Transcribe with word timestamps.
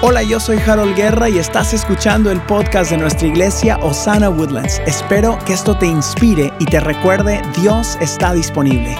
Hola, 0.00 0.22
yo 0.22 0.38
soy 0.38 0.58
Harold 0.58 0.94
Guerra 0.94 1.28
y 1.28 1.40
estás 1.40 1.74
escuchando 1.74 2.30
el 2.30 2.40
podcast 2.42 2.92
de 2.92 2.98
nuestra 2.98 3.26
iglesia 3.26 3.78
Osana 3.78 4.30
Woodlands. 4.30 4.80
Espero 4.86 5.36
que 5.44 5.52
esto 5.52 5.76
te 5.76 5.86
inspire 5.86 6.52
y 6.60 6.66
te 6.66 6.78
recuerde, 6.78 7.42
Dios 7.60 7.98
está 8.00 8.32
disponible. 8.32 8.96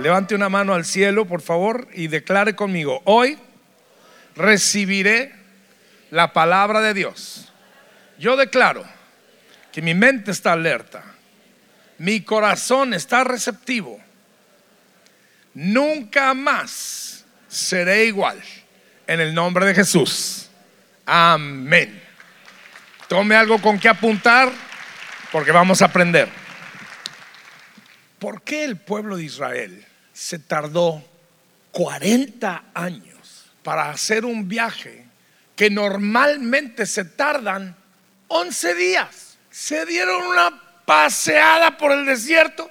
Levante 0.00 0.36
una 0.36 0.48
mano 0.48 0.72
al 0.72 0.84
cielo, 0.84 1.26
por 1.26 1.40
favor, 1.40 1.88
y 1.92 2.06
declare 2.06 2.54
conmigo, 2.54 3.02
hoy 3.04 3.40
recibiré 4.36 5.32
la 6.12 6.32
palabra 6.32 6.80
de 6.80 6.94
Dios. 6.94 7.52
Yo 8.20 8.36
declaro 8.36 8.84
que 9.72 9.82
mi 9.82 9.94
mente 9.94 10.30
está 10.30 10.52
alerta, 10.52 11.02
mi 11.98 12.20
corazón 12.20 12.94
está 12.94 13.24
receptivo. 13.24 13.98
Nunca 15.54 16.34
más 16.34 17.24
seré 17.48 18.04
igual 18.04 18.40
en 19.12 19.20
el 19.20 19.34
nombre 19.34 19.66
de 19.66 19.74
Jesús. 19.74 20.48
Amén. 21.04 22.02
Tome 23.08 23.36
algo 23.36 23.60
con 23.60 23.78
que 23.78 23.90
apuntar 23.90 24.50
porque 25.30 25.52
vamos 25.52 25.82
a 25.82 25.86
aprender. 25.86 26.30
¿Por 28.18 28.40
qué 28.40 28.64
el 28.64 28.78
pueblo 28.78 29.18
de 29.18 29.24
Israel 29.24 29.84
se 30.14 30.38
tardó 30.38 31.04
40 31.72 32.64
años 32.72 33.50
para 33.62 33.90
hacer 33.90 34.24
un 34.24 34.48
viaje 34.48 35.04
que 35.56 35.68
normalmente 35.68 36.86
se 36.86 37.04
tardan 37.04 37.76
11 38.28 38.74
días? 38.74 39.36
Se 39.50 39.84
dieron 39.84 40.22
una 40.22 40.58
paseada 40.86 41.76
por 41.76 41.92
el 41.92 42.06
desierto. 42.06 42.70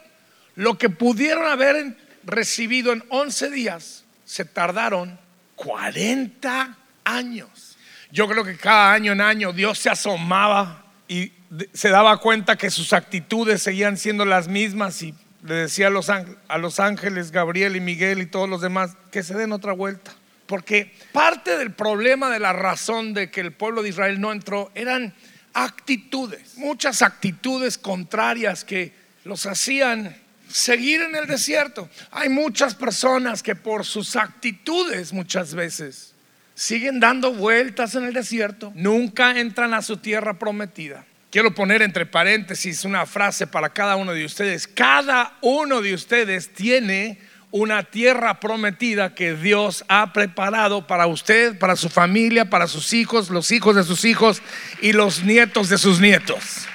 Lo 0.55 0.75
que 0.79 0.89
pudieron 0.89 1.45
haber 1.45 1.95
recibido 2.23 2.93
en 2.93 3.03
11 3.09 3.51
días, 3.51 4.05
se 4.25 4.43
tardaron 4.43 5.20
40 5.63 6.75
años. 7.03 7.77
Yo 8.11 8.27
creo 8.27 8.43
que 8.43 8.57
cada 8.57 8.93
año 8.93 9.11
en 9.11 9.21
año 9.21 9.53
Dios 9.53 9.77
se 9.77 9.89
asomaba 9.91 10.85
y 11.07 11.31
se 11.73 11.89
daba 11.89 12.17
cuenta 12.17 12.57
que 12.57 12.71
sus 12.71 12.93
actitudes 12.93 13.61
seguían 13.61 13.97
siendo 13.97 14.25
las 14.25 14.47
mismas 14.47 15.01
y 15.03 15.13
le 15.43 15.53
decía 15.55 15.87
a 15.87 15.89
los, 15.91 16.09
a 16.09 16.57
los 16.57 16.79
ángeles, 16.79 17.31
Gabriel 17.31 17.75
y 17.75 17.79
Miguel 17.79 18.21
y 18.21 18.25
todos 18.25 18.49
los 18.49 18.61
demás, 18.61 18.97
que 19.11 19.21
se 19.21 19.35
den 19.35 19.51
otra 19.51 19.73
vuelta. 19.73 20.11
Porque 20.47 20.95
parte 21.11 21.57
del 21.57 21.71
problema 21.71 22.29
de 22.29 22.39
la 22.39 22.53
razón 22.53 23.13
de 23.13 23.29
que 23.29 23.41
el 23.41 23.53
pueblo 23.53 23.83
de 23.83 23.89
Israel 23.89 24.19
no 24.19 24.31
entró 24.31 24.71
eran 24.73 25.13
actitudes, 25.53 26.57
muchas 26.57 27.01
actitudes 27.01 27.77
contrarias 27.77 28.65
que 28.65 28.93
los 29.25 29.45
hacían 29.45 30.15
seguir 30.51 31.01
en 31.01 31.15
el 31.15 31.27
desierto. 31.27 31.89
Hay 32.11 32.29
muchas 32.29 32.75
personas 32.75 33.41
que 33.43 33.55
por 33.55 33.85
sus 33.85 34.15
actitudes 34.15 35.13
muchas 35.13 35.53
veces 35.53 36.13
siguen 36.53 36.99
dando 36.99 37.33
vueltas 37.33 37.95
en 37.95 38.03
el 38.03 38.13
desierto, 38.13 38.71
nunca 38.75 39.39
entran 39.39 39.73
a 39.73 39.81
su 39.81 39.97
tierra 39.97 40.37
prometida. 40.37 41.05
Quiero 41.31 41.55
poner 41.55 41.81
entre 41.81 42.05
paréntesis 42.05 42.83
una 42.83 43.05
frase 43.05 43.47
para 43.47 43.69
cada 43.69 43.95
uno 43.95 44.11
de 44.11 44.25
ustedes. 44.25 44.67
Cada 44.67 45.37
uno 45.41 45.81
de 45.81 45.93
ustedes 45.93 46.53
tiene 46.53 47.17
una 47.51 47.83
tierra 47.83 48.39
prometida 48.39 49.15
que 49.15 49.33
Dios 49.33 49.85
ha 49.87 50.13
preparado 50.13 50.87
para 50.87 51.07
usted, 51.07 51.57
para 51.57 51.75
su 51.75 51.89
familia, 51.89 52.49
para 52.49 52.67
sus 52.67 52.93
hijos, 52.93 53.29
los 53.29 53.51
hijos 53.51 53.75
de 53.75 53.83
sus 53.83 54.05
hijos 54.05 54.41
y 54.81 54.93
los 54.93 55.23
nietos 55.23 55.69
de 55.69 55.77
sus 55.77 55.99
nietos. 55.99 56.67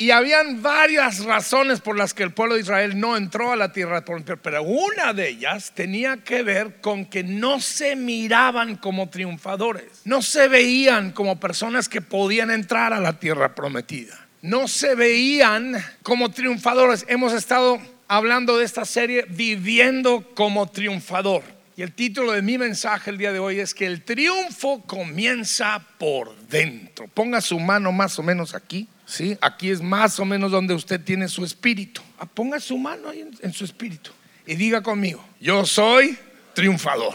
Y 0.00 0.12
habían 0.12 0.62
varias 0.62 1.24
razones 1.24 1.80
por 1.80 1.98
las 1.98 2.14
que 2.14 2.22
el 2.22 2.30
pueblo 2.30 2.54
de 2.54 2.60
Israel 2.60 3.00
no 3.00 3.16
entró 3.16 3.50
a 3.50 3.56
la 3.56 3.72
tierra 3.72 4.04
prometida, 4.04 4.36
pero 4.36 4.62
una 4.62 5.12
de 5.12 5.28
ellas 5.28 5.72
tenía 5.74 6.18
que 6.18 6.44
ver 6.44 6.80
con 6.80 7.04
que 7.04 7.24
no 7.24 7.58
se 7.60 7.96
miraban 7.96 8.76
como 8.76 9.08
triunfadores, 9.08 10.02
no 10.04 10.22
se 10.22 10.46
veían 10.46 11.10
como 11.10 11.40
personas 11.40 11.88
que 11.88 12.00
podían 12.00 12.52
entrar 12.52 12.92
a 12.92 13.00
la 13.00 13.18
tierra 13.18 13.56
prometida, 13.56 14.16
no 14.40 14.68
se 14.68 14.94
veían 14.94 15.74
como 16.04 16.30
triunfadores. 16.30 17.04
Hemos 17.08 17.32
estado 17.32 17.80
hablando 18.06 18.56
de 18.56 18.66
esta 18.66 18.84
serie 18.84 19.26
viviendo 19.28 20.32
como 20.34 20.68
triunfador. 20.68 21.42
Y 21.76 21.82
el 21.82 21.92
título 21.92 22.32
de 22.32 22.42
mi 22.42 22.56
mensaje 22.56 23.10
el 23.10 23.18
día 23.18 23.32
de 23.32 23.40
hoy 23.40 23.58
es 23.58 23.74
que 23.74 23.86
el 23.86 24.02
triunfo 24.04 24.82
comienza 24.82 25.84
por 25.98 26.36
dentro. 26.48 27.08
Ponga 27.08 27.40
su 27.40 27.58
mano 27.58 27.90
más 27.90 28.16
o 28.18 28.22
menos 28.22 28.54
aquí. 28.54 28.88
¿Sí? 29.08 29.36
Aquí 29.40 29.70
es 29.70 29.80
más 29.80 30.20
o 30.20 30.24
menos 30.24 30.52
donde 30.52 30.74
usted 30.74 31.00
tiene 31.00 31.28
su 31.28 31.44
espíritu. 31.44 32.02
Ah, 32.18 32.26
ponga 32.26 32.60
su 32.60 32.76
mano 32.76 33.08
ahí 33.08 33.28
en, 33.40 33.52
su 33.52 33.64
espíritu 33.64 34.12
y 34.46 34.54
diga 34.54 34.82
conmigo, 34.82 35.24
yo 35.40 35.64
soy 35.64 36.16
triunfador. 36.54 37.14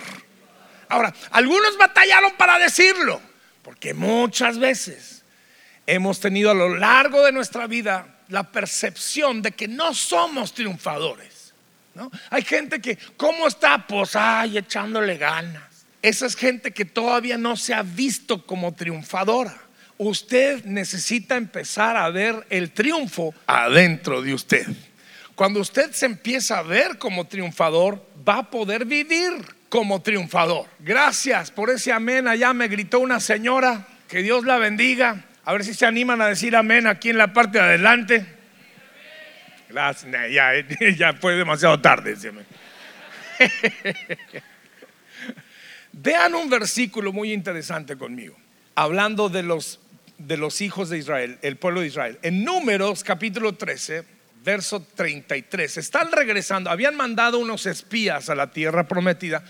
Ahora, 0.89 1.13
algunos 1.31 1.77
batallaron 1.77 2.33
para 2.37 2.59
decirlo, 2.59 3.21
porque 3.63 3.93
muchas 3.93 4.57
veces 4.57 5.23
hemos 5.87 6.19
tenido 6.19 6.51
a 6.51 6.55
lo 6.55 6.75
largo 6.75 7.23
de 7.23 7.31
nuestra 7.31 7.67
vida 7.67 8.19
la 8.29 8.51
percepción 8.51 9.41
de 9.41 9.51
que 9.51 9.67
no 9.67 9.93
somos 9.93 10.53
triunfadores. 10.53 11.53
¿no? 11.93 12.11
Hay 12.31 12.43
gente 12.43 12.81
que, 12.81 12.97
¿cómo 13.17 13.47
está? 13.47 13.85
Pues, 13.85 14.15
ay, 14.15 14.57
echándole 14.57 15.17
ganas. 15.17 15.63
Esa 16.01 16.25
es 16.25 16.35
gente 16.35 16.71
que 16.71 16.85
todavía 16.85 17.37
no 17.37 17.55
se 17.55 17.73
ha 17.73 17.83
visto 17.83 18.45
como 18.45 18.73
triunfadora 18.73 19.62
usted 20.03 20.63
necesita 20.65 21.35
empezar 21.35 21.97
a 21.97 22.09
ver 22.09 22.45
el 22.49 22.71
triunfo 22.71 23.33
adentro 23.47 24.21
de 24.21 24.33
usted. 24.33 24.67
Cuando 25.35 25.59
usted 25.59 25.91
se 25.91 26.05
empieza 26.05 26.59
a 26.59 26.63
ver 26.63 26.97
como 26.97 27.25
triunfador, 27.25 28.05
va 28.27 28.39
a 28.39 28.49
poder 28.49 28.85
vivir 28.85 29.33
como 29.69 30.01
triunfador. 30.01 30.67
Gracias 30.79 31.49
por 31.49 31.71
ese 31.71 31.91
amén. 31.91 32.27
Allá 32.27 32.53
me 32.53 32.67
gritó 32.67 32.99
una 32.99 33.19
señora. 33.19 33.87
Que 34.07 34.21
Dios 34.21 34.45
la 34.45 34.59
bendiga. 34.59 35.25
A 35.43 35.53
ver 35.53 35.63
si 35.63 35.73
se 35.73 35.87
animan 35.87 36.21
a 36.21 36.27
decir 36.27 36.55
amén 36.55 36.85
aquí 36.85 37.09
en 37.09 37.17
la 37.17 37.33
parte 37.33 37.57
de 37.57 37.63
adelante. 37.63 38.25
Gracias. 39.69 40.11
Ya, 40.31 40.51
ya 40.97 41.13
fue 41.13 41.33
demasiado 41.33 41.81
tarde. 41.81 42.15
Vean 45.93 46.35
un 46.35 46.49
versículo 46.49 47.11
muy 47.11 47.33
interesante 47.33 47.97
conmigo, 47.97 48.35
hablando 48.75 49.29
de 49.29 49.43
los 49.43 49.79
de 50.27 50.37
los 50.37 50.61
hijos 50.61 50.89
de 50.89 50.97
Israel, 50.97 51.37
el 51.41 51.57
pueblo 51.57 51.81
de 51.81 51.87
Israel. 51.87 52.19
En 52.21 52.43
Números 52.43 53.03
capítulo 53.03 53.55
13, 53.55 54.03
verso 54.43 54.85
33, 54.95 55.77
están 55.77 56.11
regresando, 56.11 56.69
habían 56.69 56.95
mandado 56.95 57.39
unos 57.39 57.65
espías 57.65 58.29
a 58.29 58.35
la 58.35 58.51
tierra 58.51 58.87
prometida 58.87 59.43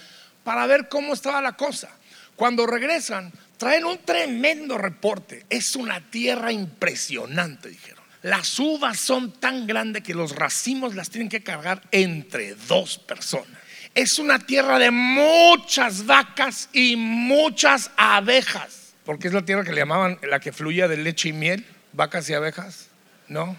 para 0.44 0.66
ver 0.66 0.90
cómo 0.90 1.14
estaba 1.14 1.42
la 1.42 1.54
cosa. 1.54 1.90
Cuando 2.36 2.66
regresan, 2.66 3.32
traen 3.58 3.86
un 3.86 4.00
tremendo 4.00 4.78
reporte. 4.78 5.46
Es 5.50 5.76
una 5.76 6.02
tierra 6.10 6.52
impresionante, 6.52 7.70
dijeron. 7.70 8.04
Las 8.24 8.58
uvas 8.58 9.00
son 9.00 9.34
tan 9.34 9.68
grandes 9.68 10.02
que 10.02 10.16
los 10.16 10.36
racimos 10.36 10.96
las 10.96 11.10
tienen 11.10 11.30
que 11.30 11.44
cargar 11.44 11.82
entre 11.92 12.56
dos 12.56 12.98
personas. 12.98 13.62
Es 13.94 14.18
una 14.18 14.40
tierra 14.40 14.80
de 14.80 14.90
muchas 14.90 16.06
vacas 16.06 16.70
y 16.74 16.96
muchas 16.96 17.92
abejas 17.96 18.83
porque 19.06 19.28
es 19.28 19.34
la 19.34 19.44
tierra 19.44 19.64
que 19.64 19.72
le 19.72 19.82
llamaban 19.82 20.20
la 20.24 20.40
que 20.40 20.52
fluía 20.52 20.88
de 20.88 20.98
leche 20.98 21.30
y 21.30 21.34
miel, 21.34 21.66
vacas 21.92 22.30
y 22.30 22.34
abejas. 22.34 22.88
No, 23.28 23.58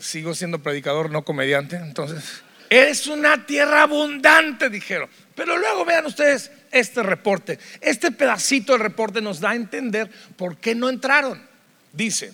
sigo 0.00 0.34
siendo 0.34 0.60
predicador, 0.60 1.10
no 1.10 1.24
comediante. 1.24 1.76
Entonces, 1.76 2.42
es 2.70 3.06
una 3.06 3.46
tierra 3.46 3.82
abundante, 3.82 4.68
dijeron. 4.70 5.08
Pero 5.34 5.56
luego 5.56 5.84
vean 5.84 6.06
ustedes 6.06 6.50
este 6.70 7.02
reporte. 7.02 7.58
Este 7.80 8.10
pedacito 8.10 8.72
del 8.72 8.82
reporte 8.82 9.20
nos 9.20 9.40
da 9.40 9.50
a 9.50 9.54
entender 9.54 10.10
por 10.36 10.56
qué 10.58 10.74
no 10.74 10.88
entraron. 10.88 11.46
Dice, 11.92 12.32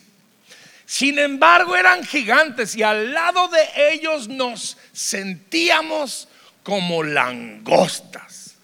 sin 0.86 1.19
embargo 1.19 1.76
eran 1.76 2.04
gigantes 2.04 2.75
y 2.76 2.82
al 2.82 3.12
lado 3.12 3.48
de 3.48 3.92
ellos 3.92 4.28
nos 4.28 4.76
sentíamos 4.92 6.28
como 6.62 7.03
langostas. 7.03 8.57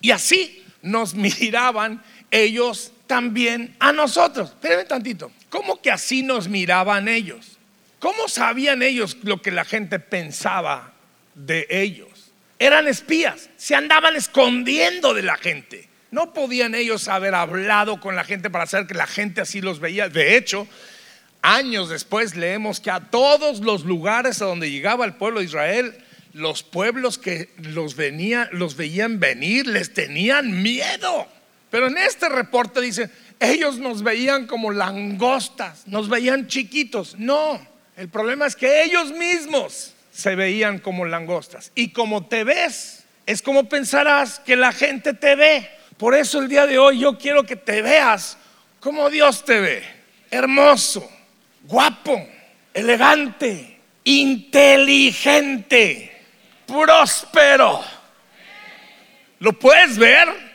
Y 0.00 0.10
así 0.10 0.64
nos 0.82 1.14
miraban 1.40 2.02
ellos 2.36 2.92
también 3.06 3.74
a 3.78 3.92
nosotros. 3.92 4.50
Espérenme 4.50 4.84
tantito. 4.84 5.32
¿Cómo 5.48 5.80
que 5.80 5.90
así 5.90 6.22
nos 6.22 6.48
miraban 6.48 7.08
ellos? 7.08 7.58
¿Cómo 7.98 8.28
sabían 8.28 8.82
ellos 8.82 9.16
lo 9.22 9.40
que 9.40 9.50
la 9.50 9.64
gente 9.64 9.98
pensaba 9.98 10.92
de 11.34 11.66
ellos? 11.70 12.32
Eran 12.58 12.88
espías, 12.88 13.50
se 13.56 13.74
andaban 13.74 14.16
escondiendo 14.16 15.14
de 15.14 15.22
la 15.22 15.36
gente. 15.36 15.88
No 16.10 16.32
podían 16.32 16.74
ellos 16.74 17.08
haber 17.08 17.34
hablado 17.34 18.00
con 18.00 18.16
la 18.16 18.24
gente 18.24 18.50
para 18.50 18.64
hacer 18.64 18.86
que 18.86 18.94
la 18.94 19.06
gente 19.06 19.40
así 19.40 19.60
los 19.60 19.80
veía. 19.80 20.08
De 20.08 20.36
hecho, 20.36 20.66
años 21.42 21.88
después 21.88 22.36
leemos 22.36 22.80
que 22.80 22.90
a 22.90 23.00
todos 23.00 23.60
los 23.60 23.84
lugares 23.84 24.40
a 24.40 24.46
donde 24.46 24.70
llegaba 24.70 25.04
el 25.04 25.14
pueblo 25.14 25.40
de 25.40 25.46
Israel, 25.46 25.96
los 26.32 26.62
pueblos 26.62 27.18
que 27.18 27.50
los, 27.56 27.96
venía, 27.96 28.48
los 28.52 28.76
veían 28.76 29.20
venir 29.20 29.66
les 29.66 29.94
tenían 29.94 30.62
miedo. 30.62 31.26
Pero 31.76 31.88
en 31.88 31.98
este 31.98 32.30
reporte 32.30 32.80
dice, 32.80 33.10
ellos 33.38 33.76
nos 33.76 34.02
veían 34.02 34.46
como 34.46 34.70
langostas, 34.70 35.86
nos 35.86 36.08
veían 36.08 36.46
chiquitos. 36.46 37.16
No, 37.18 37.60
el 37.98 38.08
problema 38.08 38.46
es 38.46 38.56
que 38.56 38.84
ellos 38.84 39.12
mismos 39.12 39.92
se 40.10 40.34
veían 40.36 40.78
como 40.78 41.04
langostas. 41.04 41.72
Y 41.74 41.90
como 41.90 42.28
te 42.28 42.44
ves, 42.44 43.04
es 43.26 43.42
como 43.42 43.68
pensarás 43.68 44.40
que 44.40 44.56
la 44.56 44.72
gente 44.72 45.12
te 45.12 45.34
ve. 45.34 45.68
Por 45.98 46.14
eso 46.14 46.40
el 46.40 46.48
día 46.48 46.66
de 46.66 46.78
hoy 46.78 47.00
yo 47.00 47.18
quiero 47.18 47.44
que 47.44 47.56
te 47.56 47.82
veas 47.82 48.38
como 48.80 49.10
Dios 49.10 49.44
te 49.44 49.60
ve. 49.60 49.82
Hermoso, 50.30 51.06
guapo, 51.64 52.26
elegante, 52.72 53.80
inteligente, 54.04 56.22
próspero. 56.66 57.84
¿Lo 59.40 59.52
puedes 59.52 59.98
ver? 59.98 60.45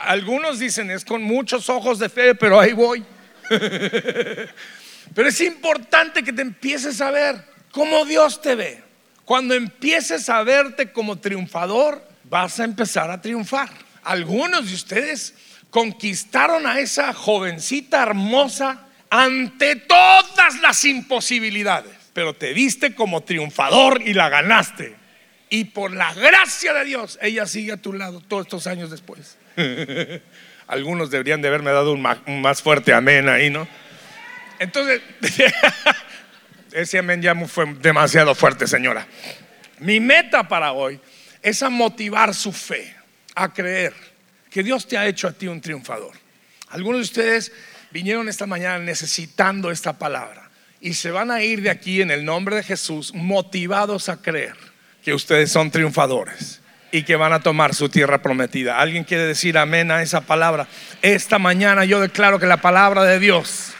Algunos 0.00 0.58
dicen 0.58 0.90
es 0.90 1.04
con 1.04 1.22
muchos 1.22 1.68
ojos 1.68 1.98
de 1.98 2.08
fe, 2.08 2.34
pero 2.34 2.58
ahí 2.60 2.72
voy. 2.72 3.04
pero 3.48 5.28
es 5.28 5.40
importante 5.40 6.22
que 6.22 6.32
te 6.32 6.42
empieces 6.42 7.00
a 7.00 7.10
ver 7.10 7.42
como 7.70 8.04
Dios 8.04 8.40
te 8.40 8.54
ve. 8.54 8.82
Cuando 9.24 9.54
empieces 9.54 10.28
a 10.28 10.42
verte 10.42 10.92
como 10.92 11.18
triunfador, 11.18 12.06
vas 12.24 12.60
a 12.60 12.64
empezar 12.64 13.10
a 13.10 13.20
triunfar. 13.20 13.68
Algunos 14.02 14.68
de 14.68 14.74
ustedes 14.74 15.34
conquistaron 15.70 16.66
a 16.66 16.80
esa 16.80 17.12
jovencita 17.12 18.02
hermosa 18.02 18.86
ante 19.10 19.76
todas 19.76 20.60
las 20.60 20.84
imposibilidades, 20.84 21.92
pero 22.12 22.34
te 22.34 22.52
viste 22.52 22.94
como 22.94 23.22
triunfador 23.22 24.02
y 24.02 24.14
la 24.14 24.28
ganaste. 24.28 24.96
Y 25.50 25.64
por 25.64 25.92
la 25.92 26.12
gracia 26.14 26.74
de 26.74 26.84
Dios, 26.84 27.18
ella 27.22 27.46
sigue 27.46 27.72
a 27.72 27.78
tu 27.78 27.94
lado 27.94 28.20
todos 28.20 28.46
estos 28.46 28.66
años 28.66 28.90
después. 28.90 29.37
Algunos 30.66 31.10
deberían 31.10 31.42
de 31.42 31.48
haberme 31.48 31.70
dado 31.70 31.92
un 31.92 32.02
más, 32.02 32.62
fuerte 32.62 32.92
amén 32.92 33.28
ahí, 33.28 33.50
¿no? 33.50 33.66
Entonces, 34.58 35.00
ese 36.72 36.98
amén 36.98 37.22
ya 37.22 37.34
fue 37.46 37.66
demasiado 37.74 38.34
fuerte, 38.34 38.66
señora. 38.66 39.06
Mi 39.80 40.00
meta 40.00 40.46
para 40.46 40.72
hoy 40.72 41.00
es 41.42 41.62
a 41.62 41.70
motivar 41.70 42.34
su 42.34 42.52
fe, 42.52 42.94
a 43.34 43.52
creer 43.52 43.94
que 44.50 44.62
Dios 44.62 44.86
te 44.86 44.98
ha 44.98 45.06
hecho 45.06 45.28
a 45.28 45.32
ti 45.32 45.46
un 45.46 45.60
triunfador. 45.60 46.12
Algunos 46.68 46.98
de 46.98 47.04
ustedes 47.04 47.52
vinieron 47.90 48.28
esta 48.28 48.46
mañana 48.46 48.78
necesitando 48.78 49.70
esta 49.70 49.98
palabra 49.98 50.50
y 50.80 50.94
se 50.94 51.10
van 51.10 51.30
a 51.30 51.42
ir 51.42 51.62
de 51.62 51.70
aquí 51.70 52.02
en 52.02 52.10
el 52.10 52.24
nombre 52.24 52.56
de 52.56 52.62
Jesús 52.62 53.14
motivados 53.14 54.08
a 54.08 54.20
creer 54.20 54.54
que 55.02 55.14
ustedes 55.14 55.50
son 55.50 55.70
triunfadores 55.70 56.57
y 56.90 57.02
que 57.02 57.16
van 57.16 57.32
a 57.32 57.40
tomar 57.40 57.74
su 57.74 57.88
tierra 57.88 58.22
prometida. 58.22 58.78
¿Alguien 58.78 59.04
quiere 59.04 59.24
decir 59.24 59.58
amén 59.58 59.90
a 59.90 60.02
esa 60.02 60.22
palabra? 60.22 60.66
Esta 61.02 61.38
mañana 61.38 61.84
yo 61.84 62.00
declaro 62.00 62.38
que 62.38 62.46
la 62.46 62.58
palabra 62.58 63.04
de 63.04 63.18
Dios 63.18 63.72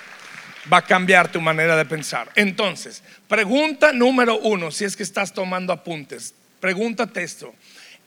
va 0.72 0.78
a 0.78 0.84
cambiar 0.84 1.30
tu 1.30 1.40
manera 1.40 1.76
de 1.76 1.84
pensar. 1.84 2.30
Entonces, 2.34 3.02
pregunta 3.26 3.92
número 3.92 4.38
uno, 4.38 4.70
si 4.70 4.84
es 4.84 4.96
que 4.96 5.02
estás 5.02 5.32
tomando 5.32 5.72
apuntes, 5.72 6.34
pregúntate 6.60 7.22
esto. 7.22 7.54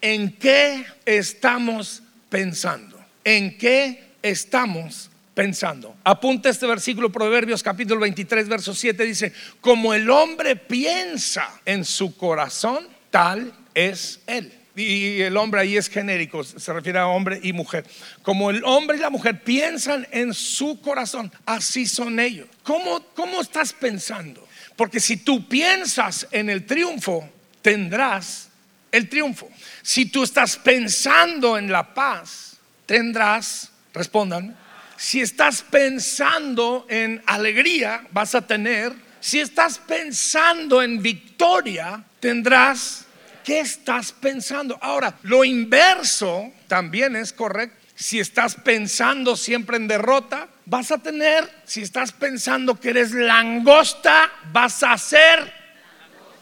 ¿En 0.02 0.34
qué 0.34 0.86
estamos 1.06 2.04
pensando? 2.30 3.00
¿En 3.24 3.58
qué 3.58 4.04
estamos 4.22 5.10
pensando? 5.34 5.96
Apunta 6.04 6.50
este 6.50 6.68
versículo, 6.68 7.12
Proverbios 7.12 7.64
capítulo 7.64 8.02
23, 8.02 8.48
verso 8.48 8.74
7, 8.74 9.04
dice, 9.04 9.34
como 9.60 9.94
el 9.94 10.10
hombre 10.10 10.56
piensa 10.56 11.50
en 11.66 11.86
su 11.86 12.16
corazón, 12.16 12.88
tal 13.10 13.54
es 13.74 14.22
él. 14.28 14.61
Y 14.76 15.22
el 15.22 15.36
hombre 15.36 15.62
ahí 15.62 15.76
es 15.76 15.90
genérico, 15.90 16.44
se 16.44 16.72
refiere 16.72 17.00
a 17.00 17.08
hombre 17.08 17.40
y 17.44 17.52
mujer. 17.52 17.86
Como 18.22 18.50
el 18.50 18.64
hombre 18.64 18.98
y 18.98 19.02
la 19.02 19.10
mujer 19.10 19.44
piensan 19.44 20.08
en 20.12 20.34
su 20.34 20.80
corazón, 20.80 21.32
así 21.46 21.86
son 21.86 22.20
ellos. 22.20 22.48
¿Cómo, 22.64 23.04
cómo 23.14 23.42
estás 23.42 23.74
pensando? 23.74 24.48
Porque 24.78 25.00
si 25.00 25.18
tú 25.18 25.48
piensas 25.48 26.28
en 26.32 26.50
el 26.50 26.66
triunfo, 26.66 27.30
tendrás 27.62 28.50
el 28.92 29.10
triunfo. 29.10 29.50
Si 29.82 30.06
tú 30.06 30.24
estás 30.24 30.58
pensando 30.58 31.58
en 31.58 31.72
la 31.72 31.94
paz, 31.94 32.58
tendrás, 32.86 33.72
respondan, 33.94 34.58
si 34.98 35.22
estás 35.22 35.64
pensando 35.64 36.86
en 36.90 37.22
alegría, 37.26 38.08
vas 38.12 38.36
a 38.36 38.46
tener, 38.46 38.94
si 39.20 39.40
estás 39.40 39.78
pensando 39.80 40.82
en 40.82 41.02
victoria, 41.02 42.04
tendrás 42.20 43.06
¿Qué 43.44 43.60
estás 43.60 44.12
pensando? 44.12 44.78
Ahora, 44.82 45.18
lo 45.24 45.44
inverso 45.44 46.52
también 46.68 47.16
es 47.16 47.34
correcto. 47.34 47.78
Si 47.96 48.20
estás 48.20 48.56
pensando 48.56 49.36
siempre 49.36 49.78
en 49.78 49.88
derrota, 49.88 50.48
vas 50.66 50.92
a 50.92 50.98
tener, 50.98 51.48
si 51.66 51.82
estás 51.82 52.12
pensando 52.12 52.80
que 52.80 52.90
eres 52.90 53.12
langosta, 53.12 54.32
vas 54.52 54.82
a 54.82 54.98
ser. 54.98 55.54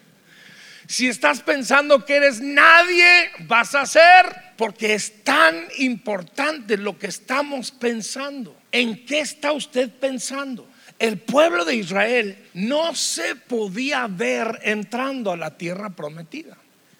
si 0.86 1.08
estás 1.08 1.40
pensando 1.40 2.04
que 2.04 2.16
eres 2.16 2.40
nadie, 2.40 3.30
vas 3.40 3.74
a 3.74 3.86
ser. 3.86 4.26
Porque 4.56 4.94
es 4.94 5.24
tan 5.24 5.66
importante 5.78 6.76
lo 6.76 6.98
que 6.98 7.06
estamos 7.06 7.70
pensando. 7.70 8.56
¿En 8.70 9.06
qué 9.06 9.20
está 9.20 9.52
usted 9.52 9.88
pensando? 9.88 10.68
El 10.98 11.18
pueblo 11.18 11.64
de 11.64 11.76
Israel 11.76 12.48
no 12.54 12.94
se 12.94 13.36
podía 13.36 14.06
ver 14.06 14.60
entrando 14.62 15.32
a 15.32 15.36
la 15.36 15.56
tierra 15.56 15.90
prometida. 15.90 16.56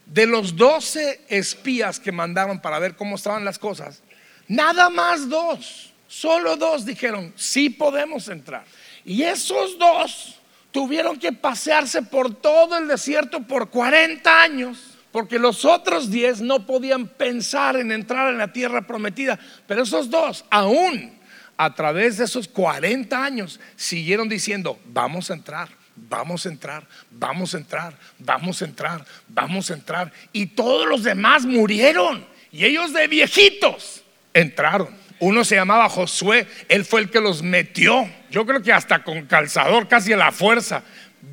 De 0.07 0.27
los 0.27 0.57
doce 0.57 1.23
espías 1.29 1.99
que 1.99 2.13
mandaron 2.13 2.61
para 2.61 2.79
ver 2.79 2.97
cómo 2.97 3.17
estaban 3.17 3.45
las 3.45 3.59
cosas, 3.59 4.03
nada 4.49 4.91
más 4.91 5.29
dos, 5.29 5.93
solo 6.07 6.57
dos 6.57 6.85
dijeron, 6.85 7.33
sí 7.37 7.71
podemos 7.71 8.29
entrar. 8.29 8.65
Y 9.05 9.23
esos 9.23 9.79
dos 9.79 10.41
tuvieron 10.71 11.19
que 11.19 11.33
pasearse 11.33 12.03
por 12.03 12.35
todo 12.35 12.77
el 12.77 12.89
desierto 12.89 13.41
por 13.41 13.71
40 13.71 14.43
años 14.43 14.95
porque 15.15 15.39
los 15.39 15.65
otros 15.65 16.11
diez 16.11 16.41
no 16.41 16.67
podían 16.67 17.07
pensar 17.07 17.77
en 17.77 17.93
entrar 17.93 18.33
en 18.33 18.39
la 18.39 18.53
tierra 18.53 18.85
prometida, 18.85 19.39
pero 19.65 19.85
esos 19.85 20.11
dos 20.11 20.45
aún 20.51 21.17
a 21.57 21.75
través 21.75 22.19
de 22.19 22.25
esos 22.25 22.49
40 22.49 23.23
años 23.23 23.61
siguieron 23.77 24.29
diciendo, 24.29 24.79
vamos 24.87 25.31
a 25.31 25.35
entrar, 25.35 25.69
vamos 25.97 26.47
a 26.47 26.49
entrar, 26.49 26.87
vamos 27.11 27.55
a 27.55 27.59
entrar, 27.59 27.95
vamos 28.19 28.63
a 28.63 28.65
entrar, 28.65 29.05
vamos 29.29 29.71
a 29.71 29.75
entrar. 29.75 30.13
Y 30.33 30.47
todos 30.47 30.89
los 30.89 31.05
demás 31.05 31.45
murieron. 31.45 32.27
Y 32.51 32.65
ellos 32.65 32.93
de 32.93 33.07
viejitos 33.09 34.05
entraron. 34.33 34.89
Uno 35.21 35.45
se 35.45 35.55
llamaba 35.55 35.89
Josué, 35.89 36.47
él 36.69 36.85
fue 36.85 37.01
el 37.01 37.11
que 37.11 37.21
los 37.21 37.43
metió. 37.43 38.09
Yo 38.31 38.45
creo 38.45 38.63
que 38.63 38.73
hasta 38.73 39.03
con 39.03 39.27
calzador, 39.27 39.89
casi 39.89 40.13
a 40.13 40.17
la 40.17 40.33
fuerza. 40.33 40.83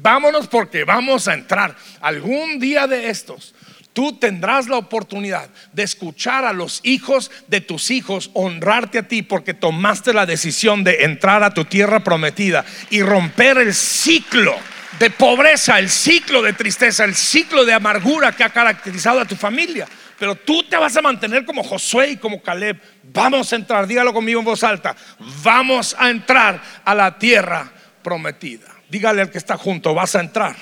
Vámonos 0.02 0.48
porque 0.48 0.84
vamos 0.84 1.28
a 1.28 1.34
entrar. 1.34 1.76
Algún 2.00 2.60
día 2.60 2.88
de 2.88 3.10
estos 3.10 3.54
Tú 3.94 4.14
tendrás 4.14 4.68
la 4.68 4.78
oportunidad 4.78 5.50
de 5.74 5.84
escuchar 5.84 6.46
a 6.46 6.54
los 6.54 6.80
hijos 6.84 7.30
de 7.48 7.60
tus 7.60 7.92
hijos 7.92 8.32
honrarte 8.34 9.00
a 9.00 9.08
ti 9.08 9.22
porque 9.22 9.54
tomaste 9.54 10.14
la 10.14 10.26
decisión 10.26 10.84
de 10.84 11.04
entrar 11.04 11.44
a 11.44 11.54
tu 11.54 11.66
tierra 11.66 12.02
prometida 12.02 12.64
y 12.90 13.02
romper 13.02 13.58
el 13.58 13.74
ciclo 13.74 14.56
de 14.98 15.10
pobreza, 15.10 15.78
el 15.78 15.90
ciclo 15.90 16.42
de 16.42 16.54
tristeza, 16.54 17.04
el 17.04 17.16
ciclo 17.16 17.66
de 17.66 17.74
amargura 17.74 18.32
que 18.32 18.46
ha 18.46 18.50
caracterizado 18.50 19.20
a 19.20 19.26
tu 19.26 19.36
familia. 19.36 19.88
Pero 20.18 20.36
tú 20.36 20.64
te 20.64 20.78
vas 20.78 20.96
a 20.96 21.02
mantener 21.02 21.44
como 21.44 21.64
Josué 21.64 22.12
y 22.12 22.18
como 22.18 22.42
Caleb. 22.42 22.80
Vamos 23.04 23.52
a 23.52 23.56
entrar, 23.58 23.88
dígalo 23.88 24.14
conmigo 24.14 24.40
en 24.40 24.46
voz 24.46 24.64
alta. 24.64 24.96
Vamos 25.44 25.96
a 26.00 26.10
entrar 26.10 26.62
a 26.86 26.96
la 26.96 27.18
tierra 27.18 27.70
prometida. 28.04 28.68
Dígale 28.90 29.24
al 29.24 29.32
que 29.32 29.40
está 29.40 29.58
junto, 29.58 29.94
vas 29.94 30.16
a 30.16 30.22
entrar. 30.22 30.56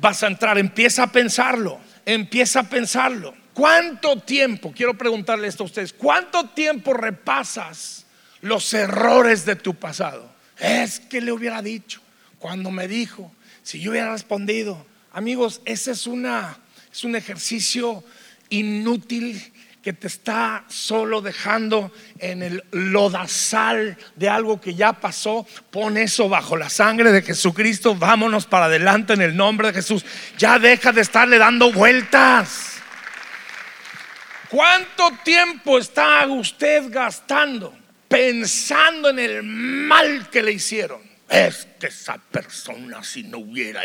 Vas 0.00 0.22
a 0.22 0.28
entrar, 0.28 0.56
empieza 0.56 1.02
a 1.02 1.12
pensarlo 1.12 1.80
empieza 2.06 2.60
a 2.60 2.68
pensarlo. 2.68 3.34
¿Cuánto 3.52 4.20
tiempo, 4.20 4.72
quiero 4.74 4.98
preguntarle 4.98 5.48
esto 5.48 5.62
a 5.62 5.66
ustedes, 5.66 5.92
cuánto 5.92 6.48
tiempo 6.50 6.92
repasas 6.92 8.06
los 8.40 8.72
errores 8.74 9.46
de 9.46 9.56
tu 9.56 9.74
pasado? 9.74 10.34
Es 10.58 11.00
que 11.00 11.20
le 11.20 11.32
hubiera 11.32 11.62
dicho, 11.62 12.00
cuando 12.38 12.70
me 12.70 12.88
dijo, 12.88 13.32
si 13.62 13.80
yo 13.80 13.92
hubiera 13.92 14.12
respondido, 14.12 14.84
amigos, 15.12 15.62
ese 15.64 15.92
es, 15.92 16.06
una, 16.06 16.58
es 16.92 17.04
un 17.04 17.14
ejercicio 17.16 18.02
inútil 18.50 19.52
que 19.84 19.92
te 19.92 20.06
está 20.06 20.64
solo 20.66 21.20
dejando 21.20 21.92
en 22.18 22.42
el 22.42 22.64
lodazal 22.72 23.98
de 24.16 24.30
algo 24.30 24.58
que 24.58 24.74
ya 24.74 24.94
pasó, 24.94 25.46
pon 25.70 25.98
eso 25.98 26.26
bajo 26.26 26.56
la 26.56 26.70
sangre 26.70 27.12
de 27.12 27.20
Jesucristo, 27.20 27.94
vámonos 27.94 28.46
para 28.46 28.64
adelante 28.64 29.12
en 29.12 29.20
el 29.20 29.36
nombre 29.36 29.68
de 29.68 29.74
Jesús. 29.74 30.06
Ya 30.38 30.58
deja 30.58 30.90
de 30.90 31.02
estarle 31.02 31.36
dando 31.36 31.70
vueltas. 31.70 32.78
¿Cuánto 34.48 35.10
tiempo 35.22 35.78
está 35.78 36.26
usted 36.28 36.84
gastando 36.90 37.74
pensando 38.08 39.10
en 39.10 39.18
el 39.18 39.42
mal 39.42 40.30
que 40.30 40.42
le 40.42 40.52
hicieron? 40.52 41.02
Es 41.28 41.68
que 41.78 41.88
esa 41.88 42.16
persona 42.16 43.04
si 43.04 43.24
no 43.24 43.38
hubiera 43.38 43.84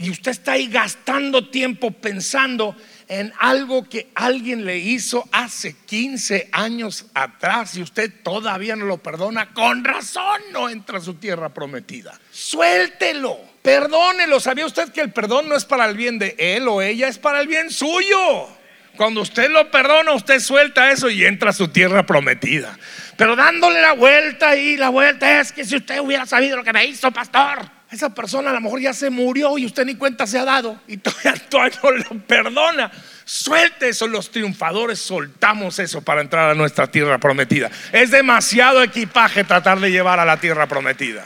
y 0.00 0.08
usted 0.08 0.30
está 0.30 0.52
ahí 0.52 0.66
gastando 0.66 1.50
tiempo 1.50 1.90
pensando 1.90 2.74
en 3.10 3.32
algo 3.40 3.88
que 3.88 4.08
alguien 4.14 4.64
le 4.64 4.78
hizo 4.78 5.28
hace 5.32 5.74
15 5.84 6.48
años 6.52 7.06
atrás 7.12 7.76
y 7.76 7.82
usted 7.82 8.22
todavía 8.22 8.76
no 8.76 8.86
lo 8.86 8.98
perdona, 8.98 9.52
con 9.52 9.84
razón 9.84 10.40
no 10.52 10.68
entra 10.70 10.98
a 10.98 11.00
su 11.00 11.14
tierra 11.14 11.48
prometida. 11.48 12.18
Suéltelo. 12.30 13.36
Perdónelo. 13.62 14.38
¿Sabía 14.38 14.64
usted 14.64 14.92
que 14.92 15.00
el 15.00 15.12
perdón 15.12 15.48
no 15.48 15.56
es 15.56 15.64
para 15.64 15.86
el 15.86 15.96
bien 15.96 16.20
de 16.20 16.36
él 16.38 16.68
o 16.68 16.80
ella, 16.80 17.08
es 17.08 17.18
para 17.18 17.40
el 17.40 17.48
bien 17.48 17.70
suyo? 17.70 18.48
Cuando 18.96 19.22
usted 19.22 19.50
lo 19.50 19.70
perdona, 19.72 20.12
usted 20.12 20.38
suelta 20.38 20.92
eso 20.92 21.10
y 21.10 21.24
entra 21.24 21.50
a 21.50 21.52
su 21.52 21.66
tierra 21.66 22.06
prometida. 22.06 22.78
Pero 23.16 23.34
dándole 23.34 23.82
la 23.82 23.92
vuelta 23.92 24.54
y 24.54 24.76
la 24.76 24.88
vuelta 24.88 25.40
es 25.40 25.50
que 25.50 25.64
si 25.64 25.76
usted 25.76 25.98
hubiera 25.98 26.26
sabido 26.26 26.56
lo 26.56 26.64
que 26.64 26.72
me 26.72 26.84
hizo, 26.86 27.10
pastor, 27.10 27.79
esa 27.90 28.14
persona 28.14 28.50
a 28.50 28.52
lo 28.52 28.60
mejor 28.60 28.80
ya 28.80 28.94
se 28.94 29.10
murió 29.10 29.58
y 29.58 29.66
usted 29.66 29.84
ni 29.84 29.96
cuenta 29.96 30.26
se 30.26 30.38
ha 30.38 30.44
dado 30.44 30.80
y 30.86 30.96
todavía, 30.98 31.34
todavía 31.48 31.78
no 31.82 31.90
lo 31.90 32.26
perdona. 32.26 32.90
Suelte 33.24 33.88
eso, 33.88 34.06
los 34.06 34.30
triunfadores 34.30 35.00
soltamos 35.00 35.78
eso 35.78 36.02
para 36.02 36.20
entrar 36.20 36.50
a 36.50 36.54
nuestra 36.54 36.86
tierra 36.88 37.18
prometida. 37.18 37.70
Es 37.92 38.10
demasiado 38.10 38.82
equipaje 38.82 39.44
tratar 39.44 39.80
de 39.80 39.90
llevar 39.90 40.20
a 40.20 40.24
la 40.24 40.38
tierra 40.38 40.66
prometida. 40.66 41.24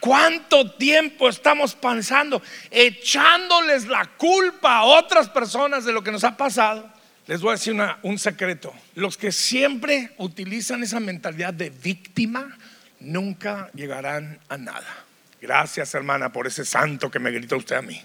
¿Cuánto 0.00 0.72
tiempo 0.72 1.28
estamos 1.28 1.74
pensando, 1.74 2.40
echándoles 2.70 3.86
la 3.86 4.04
culpa 4.16 4.76
a 4.76 4.84
otras 4.84 5.28
personas 5.28 5.84
de 5.84 5.92
lo 5.92 6.02
que 6.02 6.12
nos 6.12 6.22
ha 6.22 6.36
pasado? 6.36 6.88
Les 7.26 7.40
voy 7.40 7.50
a 7.50 7.52
decir 7.54 7.76
un 8.02 8.18
secreto. 8.18 8.72
Los 8.94 9.16
que 9.16 9.32
siempre 9.32 10.12
utilizan 10.18 10.84
esa 10.84 11.00
mentalidad 11.00 11.52
de 11.52 11.70
víctima 11.70 12.56
nunca 13.00 13.68
llegarán 13.74 14.38
a 14.48 14.56
nada. 14.56 15.05
Gracias 15.40 15.94
hermana 15.94 16.32
por 16.32 16.46
ese 16.46 16.64
santo 16.64 17.10
que 17.10 17.18
me 17.18 17.30
gritó 17.30 17.56
usted 17.56 17.76
a 17.76 17.82
mí. 17.82 18.02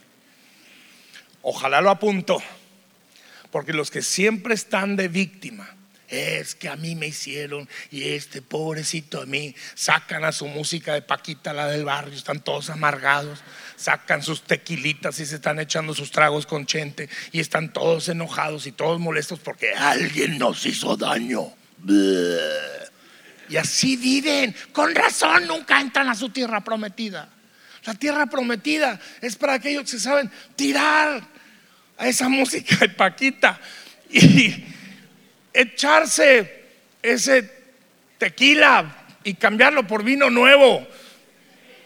Ojalá 1.41 1.81
lo 1.81 1.89
apunto, 1.89 2.41
porque 3.51 3.73
los 3.73 3.89
que 3.89 4.01
siempre 4.01 4.53
están 4.53 4.95
de 4.95 5.07
víctima, 5.07 5.75
es 6.11 6.55
que 6.55 6.67
a 6.67 6.75
mí 6.75 6.95
me 6.95 7.07
hicieron 7.07 7.67
y 7.89 8.09
este 8.09 8.41
pobrecito 8.41 9.21
a 9.21 9.25
mí, 9.25 9.55
sacan 9.75 10.25
a 10.25 10.33
su 10.33 10.45
música 10.45 10.93
de 10.93 11.01
Paquita, 11.01 11.53
la 11.53 11.67
del 11.67 11.85
barrio, 11.85 12.13
están 12.13 12.41
todos 12.41 12.69
amargados, 12.69 13.39
sacan 13.77 14.21
sus 14.21 14.43
tequilitas 14.43 15.19
y 15.19 15.25
se 15.25 15.35
están 15.35 15.59
echando 15.59 15.93
sus 15.93 16.11
tragos 16.11 16.45
con 16.45 16.65
chente 16.65 17.09
y 17.31 17.39
están 17.39 17.71
todos 17.71 18.09
enojados 18.09 18.67
y 18.67 18.73
todos 18.73 18.99
molestos 18.99 19.39
porque 19.39 19.73
alguien 19.73 20.37
nos 20.37 20.65
hizo 20.65 20.97
daño. 20.97 21.53
Y 23.51 23.57
así 23.57 23.97
viven, 23.97 24.55
con 24.71 24.95
razón 24.95 25.45
nunca 25.45 25.81
entran 25.81 26.07
a 26.07 26.15
su 26.15 26.29
tierra 26.29 26.61
prometida. 26.61 27.27
La 27.83 27.93
tierra 27.93 28.25
prometida 28.27 28.97
es 29.19 29.35
para 29.35 29.55
aquellos 29.55 29.91
que 29.91 29.99
saben 29.99 30.31
tirar 30.55 31.21
a 31.97 32.07
esa 32.07 32.29
música 32.29 32.77
de 32.77 32.87
Paquita 32.89 33.59
y 34.09 34.63
echarse 35.51 36.69
ese 37.01 37.51
tequila 38.17 39.05
y 39.25 39.33
cambiarlo 39.33 39.85
por 39.85 40.05
vino 40.05 40.29
nuevo 40.29 40.87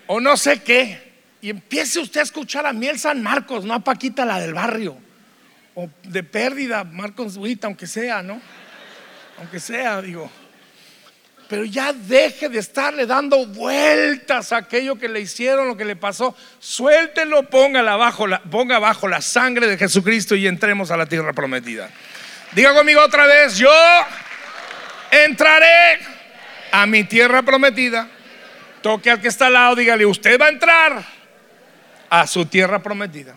o 0.05 0.19
no 0.21 0.37
sé 0.37 0.61
qué. 0.61 1.03
Y 1.41 1.49
empiece 1.49 1.97
usted 1.97 2.19
a 2.19 2.23
escuchar 2.23 2.67
a 2.67 2.73
Miel 2.73 2.99
San 2.99 3.23
Marcos, 3.23 3.65
no 3.65 3.73
a 3.73 3.79
Paquita 3.79 4.23
la 4.23 4.39
del 4.39 4.53
barrio. 4.53 4.99
O 5.73 5.89
de 6.03 6.21
pérdida, 6.21 6.83
Marcos 6.83 7.37
Huita, 7.37 7.65
aunque 7.65 7.87
sea, 7.87 8.21
¿no? 8.21 8.39
Aunque 9.39 9.59
sea, 9.59 9.99
digo. 10.03 10.29
Pero 11.47 11.63
ya 11.63 11.93
deje 11.93 12.49
de 12.49 12.59
estarle 12.59 13.05
dando 13.05 13.45
vueltas 13.45 14.51
a 14.51 14.57
aquello 14.57 14.97
que 14.97 15.07
le 15.07 15.21
hicieron, 15.21 15.67
lo 15.67 15.77
que 15.77 15.85
le 15.85 15.95
pasó. 15.95 16.35
Suéltelo, 16.59 17.47
abajo, 17.87 18.25
ponga 18.49 18.77
abajo 18.77 19.07
la 19.07 19.21
sangre 19.21 19.67
de 19.67 19.77
Jesucristo 19.77 20.35
y 20.35 20.47
entremos 20.47 20.89
a 20.89 20.97
la 20.97 21.05
tierra 21.05 21.33
prometida. 21.33 21.89
Diga 22.53 22.73
conmigo 22.73 23.01
otra 23.01 23.27
vez, 23.27 23.57
yo 23.57 23.71
entraré 25.11 25.99
a 26.71 26.85
mi 26.85 27.03
tierra 27.03 27.43
prometida. 27.43 28.07
Toque 28.81 29.11
al 29.11 29.21
que 29.21 29.27
está 29.27 29.47
al 29.47 29.53
lado, 29.53 29.75
dígale, 29.75 30.05
usted 30.05 30.39
va 30.39 30.45
a 30.45 30.49
entrar 30.49 31.05
a 32.09 32.27
su 32.27 32.45
tierra 32.45 32.81
prometida. 32.81 33.35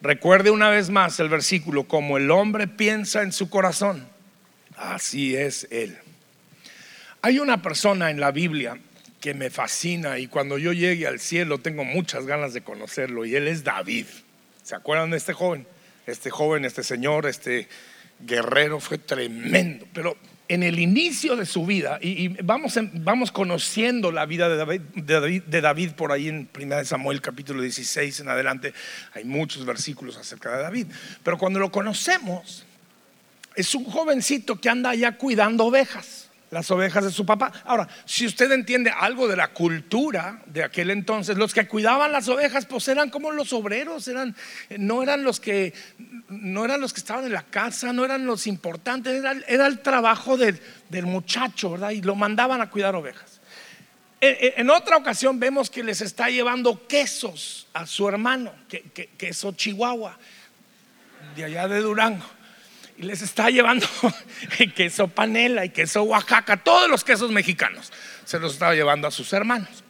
Recuerde 0.00 0.50
una 0.50 0.68
vez 0.70 0.90
más 0.90 1.20
el 1.20 1.28
versículo, 1.28 1.84
como 1.84 2.16
el 2.16 2.30
hombre 2.30 2.66
piensa 2.66 3.22
en 3.22 3.32
su 3.32 3.48
corazón, 3.48 4.08
así 4.90 5.36
es 5.36 5.66
él. 5.70 5.96
Hay 7.22 7.38
una 7.38 7.62
persona 7.62 8.10
en 8.10 8.18
la 8.18 8.32
Biblia 8.32 8.78
que 9.20 9.34
me 9.34 9.50
fascina 9.50 10.18
y 10.18 10.26
cuando 10.26 10.58
yo 10.58 10.72
llegue 10.72 11.06
al 11.06 11.20
cielo 11.20 11.58
tengo 11.58 11.84
muchas 11.84 12.26
ganas 12.26 12.54
de 12.54 12.62
conocerlo 12.62 13.24
y 13.24 13.36
él 13.36 13.46
es 13.46 13.62
David. 13.62 14.06
¿Se 14.64 14.74
acuerdan 14.74 15.10
de 15.10 15.16
este 15.16 15.32
joven? 15.32 15.66
este 16.06 16.30
joven, 16.30 16.64
este 16.64 16.82
señor, 16.82 17.26
este 17.26 17.68
guerrero 18.20 18.80
fue 18.80 18.98
tremendo. 18.98 19.86
Pero 19.92 20.16
en 20.48 20.62
el 20.62 20.78
inicio 20.78 21.36
de 21.36 21.46
su 21.46 21.64
vida, 21.64 21.98
y, 22.00 22.28
vamos, 22.42 22.78
vamos 22.94 23.32
conociendo 23.32 24.12
la 24.12 24.26
vida 24.26 24.48
de 24.48 24.56
David, 24.56 25.42
de 25.44 25.60
David, 25.60 25.92
por 25.92 26.12
ahí 26.12 26.28
en 26.28 26.48
1 26.56 26.84
Samuel 26.84 27.20
capítulo 27.20 27.62
16 27.62 28.20
en 28.20 28.28
adelante, 28.28 28.74
hay 29.14 29.24
muchos 29.24 29.64
versículos 29.64 30.16
acerca 30.16 30.56
de 30.56 30.62
David. 30.62 30.86
Pero 31.22 31.38
cuando 31.38 31.58
lo 31.58 31.70
conocemos, 31.70 32.66
es 33.56 33.74
un 33.74 33.84
jovencito 33.84 34.60
que 34.60 34.68
anda 34.68 34.90
allá 34.90 35.16
cuidando 35.16 35.66
ovejas 35.66 36.22
las 36.52 36.70
ovejas 36.70 37.02
de 37.02 37.10
su 37.10 37.24
papá. 37.24 37.50
Ahora, 37.64 37.88
si 38.04 38.26
usted 38.26 38.52
entiende 38.52 38.90
algo 38.90 39.26
de 39.26 39.36
la 39.36 39.48
cultura 39.48 40.42
de 40.44 40.62
aquel 40.62 40.90
entonces, 40.90 41.38
los 41.38 41.54
que 41.54 41.66
cuidaban 41.66 42.12
las 42.12 42.28
ovejas, 42.28 42.66
pues 42.66 42.86
eran 42.88 43.08
como 43.08 43.30
los 43.30 43.54
obreros, 43.54 44.06
eran, 44.06 44.36
no 44.76 45.02
eran 45.02 45.24
los 45.24 45.40
que, 45.40 45.72
no 46.28 46.66
eran 46.66 46.82
los 46.82 46.92
que 46.92 47.00
estaban 47.00 47.24
en 47.24 47.32
la 47.32 47.44
casa, 47.44 47.94
no 47.94 48.04
eran 48.04 48.26
los 48.26 48.46
importantes, 48.46 49.24
era, 49.46 49.66
el 49.66 49.78
trabajo 49.80 50.36
del, 50.36 50.60
muchacho, 51.04 51.70
¿verdad? 51.70 51.90
Y 51.92 52.02
lo 52.02 52.14
mandaban 52.16 52.60
a 52.60 52.68
cuidar 52.68 52.94
ovejas. 52.94 53.40
En, 54.20 54.68
otra 54.68 54.98
ocasión 54.98 55.40
vemos 55.40 55.70
que 55.70 55.82
les 55.82 56.02
está 56.02 56.28
llevando 56.28 56.86
quesos 56.86 57.66
a 57.72 57.86
su 57.86 58.06
hermano, 58.06 58.52
que, 58.68 58.82
queso 59.16 59.52
Chihuahua, 59.52 60.18
de 61.34 61.44
allá 61.44 61.66
de 61.66 61.80
Durango 61.80 62.41
y 62.98 63.02
les 63.02 63.22
está 63.22 63.50
llevando 63.50 63.86
queso 64.74 65.08
panela 65.08 65.64
y 65.64 65.70
queso 65.70 66.02
Oaxaca, 66.02 66.56
todos 66.56 66.88
los 66.88 67.04
quesos 67.04 67.30
mexicanos, 67.30 67.92
se 68.24 68.38
los 68.38 68.54
estaba 68.54 68.74
llevando 68.74 69.08
a 69.08 69.10
sus 69.10 69.32
hermanos. 69.32 69.84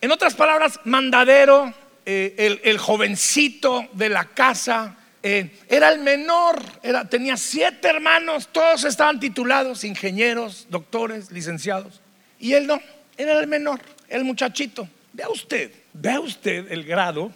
En 0.00 0.12
otras 0.12 0.34
palabras, 0.34 0.78
mandadero, 0.84 1.74
eh, 2.06 2.60
el, 2.62 2.78
jovencito 2.78 3.88
de 3.94 4.08
la 4.08 4.26
casa, 4.26 4.96
eh, 5.24 5.58
era 5.68 5.90
el 5.90 5.98
menor, 5.98 6.62
tenía 7.10 7.36
siete 7.36 7.88
hermanos, 7.88 8.48
todos 8.52 8.84
estaban 8.84 9.18
titulados, 9.18 9.82
ingenieros, 9.82 10.68
doctores, 10.70 11.32
licenciados, 11.32 12.00
y 12.38 12.52
él 12.52 12.68
no, 12.68 12.80
era 13.16 13.40
el 13.40 13.48
menor, 13.48 13.80
el 14.08 14.24
muchachito. 14.24 14.88
Vea 15.12 15.28
usted, 15.30 15.72
vea 15.92 16.20
usted 16.20 16.70
el 16.70 16.84
grado, 16.84 17.32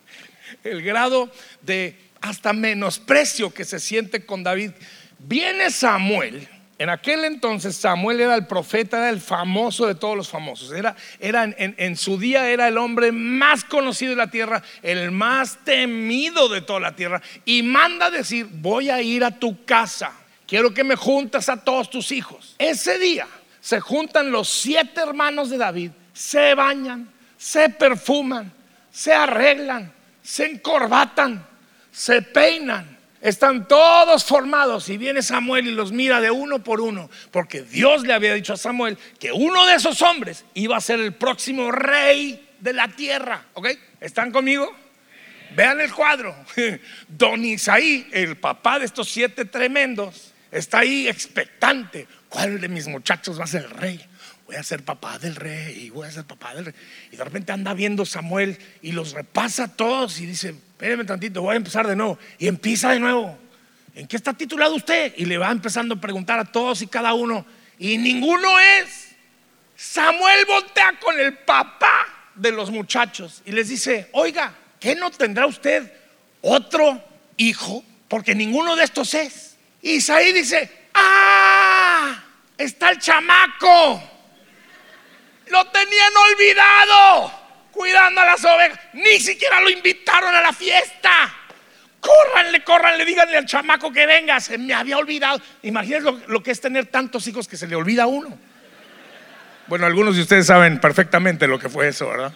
el 0.64 0.82
grado 0.82 1.30
de 1.60 2.09
hasta 2.20 2.52
menosprecio 2.52 3.52
que 3.52 3.64
se 3.64 3.80
siente 3.80 4.24
con 4.26 4.42
David. 4.42 4.72
Viene 5.18 5.70
Samuel, 5.70 6.48
en 6.80 6.88
aquel 6.88 7.26
entonces 7.26 7.76
Samuel 7.76 8.20
era 8.20 8.34
el 8.34 8.46
profeta, 8.46 8.96
era 8.96 9.10
el 9.10 9.20
famoso 9.20 9.86
de 9.86 9.94
todos 9.94 10.16
los 10.16 10.30
famosos, 10.30 10.72
era, 10.72 10.96
era 11.18 11.44
en, 11.44 11.74
en, 11.76 11.94
su 11.94 12.18
día 12.18 12.48
era 12.48 12.68
el 12.68 12.78
hombre 12.78 13.12
más 13.12 13.64
conocido 13.64 14.12
de 14.12 14.16
la 14.16 14.30
tierra, 14.30 14.62
el 14.82 15.10
más 15.10 15.58
temido 15.62 16.48
de 16.48 16.62
toda 16.62 16.80
la 16.80 16.96
tierra, 16.96 17.20
y 17.44 17.62
manda 17.62 18.10
decir, 18.10 18.48
voy 18.50 18.88
a 18.88 19.02
ir 19.02 19.24
a 19.24 19.38
tu 19.38 19.62
casa, 19.66 20.12
quiero 20.46 20.72
que 20.72 20.82
me 20.82 20.96
juntas 20.96 21.50
a 21.50 21.62
todos 21.62 21.90
tus 21.90 22.12
hijos. 22.12 22.54
Ese 22.58 22.98
día 22.98 23.26
se 23.60 23.78
juntan 23.80 24.32
los 24.32 24.48
siete 24.48 25.02
hermanos 25.02 25.50
de 25.50 25.58
David, 25.58 25.90
se 26.14 26.54
bañan, 26.54 27.10
se 27.36 27.68
perfuman, 27.68 28.50
se 28.90 29.12
arreglan, 29.12 29.92
se 30.22 30.46
encorbatan 30.46 31.49
se 31.90 32.22
peinan, 32.22 32.98
están 33.20 33.68
todos 33.68 34.24
formados 34.24 34.88
y 34.88 34.96
viene 34.96 35.22
Samuel 35.22 35.66
y 35.66 35.72
los 35.72 35.92
mira 35.92 36.20
de 36.20 36.30
uno 36.30 36.64
por 36.64 36.80
uno, 36.80 37.10
porque 37.30 37.62
Dios 37.62 38.02
le 38.02 38.14
había 38.14 38.34
dicho 38.34 38.54
a 38.54 38.56
Samuel 38.56 38.96
que 39.18 39.32
uno 39.32 39.66
de 39.66 39.74
esos 39.74 40.00
hombres 40.02 40.44
iba 40.54 40.76
a 40.76 40.80
ser 40.80 41.00
el 41.00 41.12
próximo 41.12 41.70
rey 41.70 42.48
de 42.60 42.72
la 42.72 42.88
tierra. 42.88 43.44
¿Ok? 43.54 43.68
¿Están 44.00 44.32
conmigo? 44.32 44.74
Vean 45.54 45.80
el 45.80 45.92
cuadro. 45.92 46.34
Don 47.08 47.44
Isaí, 47.44 48.08
el 48.12 48.36
papá 48.36 48.78
de 48.78 48.86
estos 48.86 49.10
siete 49.10 49.44
tremendos, 49.44 50.32
está 50.50 50.80
ahí 50.80 51.08
expectante. 51.08 52.06
¿Cuál 52.28 52.60
de 52.60 52.68
mis 52.68 52.86
muchachos 52.86 53.38
va 53.38 53.44
a 53.44 53.48
ser 53.48 53.64
el 53.64 53.70
rey? 53.70 54.00
Voy 54.46 54.56
a 54.56 54.62
ser 54.62 54.82
papá 54.82 55.18
del 55.18 55.36
rey, 55.36 55.90
voy 55.90 56.08
a 56.08 56.10
ser 56.10 56.24
papá 56.24 56.54
del 56.54 56.66
rey. 56.66 56.74
Y 57.12 57.16
de 57.16 57.24
repente 57.24 57.52
anda 57.52 57.74
viendo 57.74 58.04
Samuel 58.06 58.58
y 58.82 58.92
los 58.92 59.12
repasa 59.12 59.76
todos 59.76 60.20
y 60.20 60.26
dice, 60.26 60.54
espéreme 60.80 61.04
tantito, 61.04 61.42
voy 61.42 61.52
a 61.52 61.56
empezar 61.56 61.86
de 61.86 61.94
nuevo. 61.94 62.18
Y 62.38 62.48
empieza 62.48 62.90
de 62.92 63.00
nuevo. 63.00 63.38
¿En 63.94 64.06
qué 64.06 64.16
está 64.16 64.32
titulado 64.32 64.74
usted? 64.74 65.12
Y 65.18 65.26
le 65.26 65.36
va 65.36 65.50
empezando 65.50 65.94
a 65.94 66.00
preguntar 66.00 66.38
a 66.38 66.46
todos 66.46 66.80
y 66.80 66.86
cada 66.86 67.12
uno. 67.12 67.44
Y 67.78 67.98
ninguno 67.98 68.58
es. 68.58 69.10
Samuel 69.76 70.46
voltea 70.46 70.98
con 70.98 71.20
el 71.20 71.36
papá 71.36 72.06
de 72.34 72.50
los 72.52 72.70
muchachos 72.70 73.42
y 73.44 73.52
les 73.52 73.68
dice, 73.68 74.08
oiga, 74.12 74.54
¿qué 74.78 74.94
no 74.94 75.10
tendrá 75.10 75.44
usted 75.44 75.92
otro 76.40 77.04
hijo? 77.36 77.84
Porque 78.08 78.34
ninguno 78.34 78.74
de 78.74 78.84
estos 78.84 79.12
es. 79.12 79.58
Y 79.82 79.96
Isaí 79.96 80.32
dice, 80.32 80.88
ah, 80.94 82.24
está 82.56 82.88
el 82.88 82.98
chamaco. 82.98 84.02
Lo 85.48 85.66
tenían 85.66 86.12
olvidado, 86.16 87.39
cuidando 87.80 88.20
a 88.20 88.26
las 88.26 88.44
ovejas. 88.44 88.78
Ni 88.92 89.18
siquiera 89.18 89.58
lo 89.62 89.70
invitaron 89.70 90.34
a 90.34 90.42
la 90.42 90.52
fiesta. 90.52 91.34
Córranle, 91.98 92.62
córranle, 92.62 93.06
díganle 93.06 93.38
al 93.38 93.46
chamaco 93.46 93.90
que 93.90 94.04
venga. 94.04 94.38
Se 94.38 94.58
me 94.58 94.74
había 94.74 94.98
olvidado. 94.98 95.40
Imagínense 95.62 96.12
lo, 96.26 96.42
que 96.42 96.50
es 96.50 96.60
tener 96.60 96.86
tantos 96.86 97.26
hijos 97.26 97.48
que 97.48 97.56
se 97.56 97.66
le 97.66 97.76
olvida 97.76 98.02
a 98.02 98.06
uno. 98.06 98.38
Bueno, 99.66 99.86
algunos 99.86 100.14
de 100.14 100.22
ustedes 100.22 100.46
saben 100.46 100.78
perfectamente 100.78 101.46
lo 101.46 101.58
que 101.58 101.70
fue 101.70 101.88
eso, 101.88 102.10
¿verdad? 102.10 102.34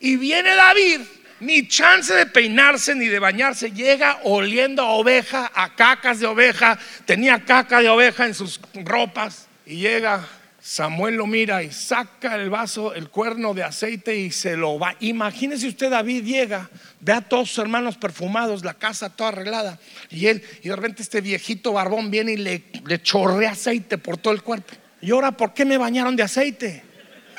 Y 0.00 0.16
viene 0.16 0.56
David, 0.56 1.02
ni 1.38 1.68
chance 1.68 2.12
de 2.12 2.26
peinarse 2.26 2.96
ni 2.96 3.06
de 3.06 3.20
bañarse, 3.20 3.70
llega 3.70 4.18
oliendo 4.24 4.82
a 4.82 4.90
oveja, 4.94 5.52
a 5.54 5.76
cacas 5.76 6.18
de 6.18 6.26
oveja, 6.26 6.76
tenía 7.04 7.44
caca 7.44 7.80
de 7.80 7.88
oveja 7.88 8.26
en 8.26 8.34
sus 8.34 8.60
ropas 8.84 9.46
y 9.64 9.76
llega 9.76 10.26
Samuel 10.66 11.16
lo 11.16 11.26
mira 11.26 11.62
y 11.62 11.70
saca 11.70 12.36
el 12.36 12.48
vaso, 12.48 12.94
el 12.94 13.10
cuerno 13.10 13.52
de 13.52 13.62
aceite 13.62 14.16
y 14.16 14.30
se 14.30 14.56
lo 14.56 14.78
va. 14.78 14.96
Imagínese 15.00 15.68
usted, 15.68 15.90
David 15.90 16.24
llega, 16.24 16.70
ve 17.00 17.12
a 17.12 17.20
todos 17.20 17.50
sus 17.50 17.58
hermanos 17.58 17.98
perfumados, 17.98 18.64
la 18.64 18.72
casa 18.72 19.14
toda 19.14 19.28
arreglada, 19.28 19.78
y 20.08 20.26
él, 20.26 20.42
y 20.62 20.70
de 20.70 20.76
repente 20.76 21.02
este 21.02 21.20
viejito 21.20 21.74
barbón 21.74 22.10
viene 22.10 22.32
y 22.32 22.36
le, 22.38 22.64
le 22.86 23.02
chorrea 23.02 23.50
aceite 23.50 23.98
por 23.98 24.16
todo 24.16 24.32
el 24.32 24.40
cuerpo. 24.40 24.72
Y 25.02 25.10
ahora, 25.10 25.32
¿por 25.32 25.52
qué 25.52 25.66
me 25.66 25.76
bañaron 25.76 26.16
de 26.16 26.22
aceite? 26.22 26.82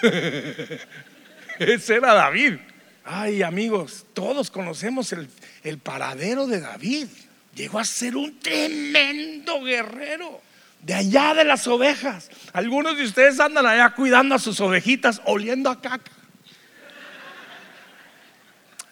Ese 1.57 1.95
era 1.95 2.13
David. 2.13 2.57
Ay, 3.03 3.41
amigos, 3.41 4.05
todos 4.13 4.51
conocemos 4.51 5.11
el, 5.13 5.27
el 5.63 5.79
paradero 5.79 6.45
de 6.45 6.59
David. 6.59 7.07
Llegó 7.55 7.79
a 7.79 7.85
ser 7.85 8.17
un 8.17 8.39
tremendo 8.39 9.63
guerrero 9.63 10.44
de 10.85 10.93
allá 10.93 11.33
de 11.33 11.43
las 11.43 11.65
ovejas. 11.65 12.29
Algunos 12.53 12.95
de 12.95 13.05
ustedes 13.05 13.39
andan 13.39 13.65
allá 13.65 13.89
cuidando 13.89 14.35
a 14.35 14.39
sus 14.39 14.59
ovejitas, 14.59 15.19
oliendo 15.25 15.71
a 15.71 15.81
caca. 15.81 16.11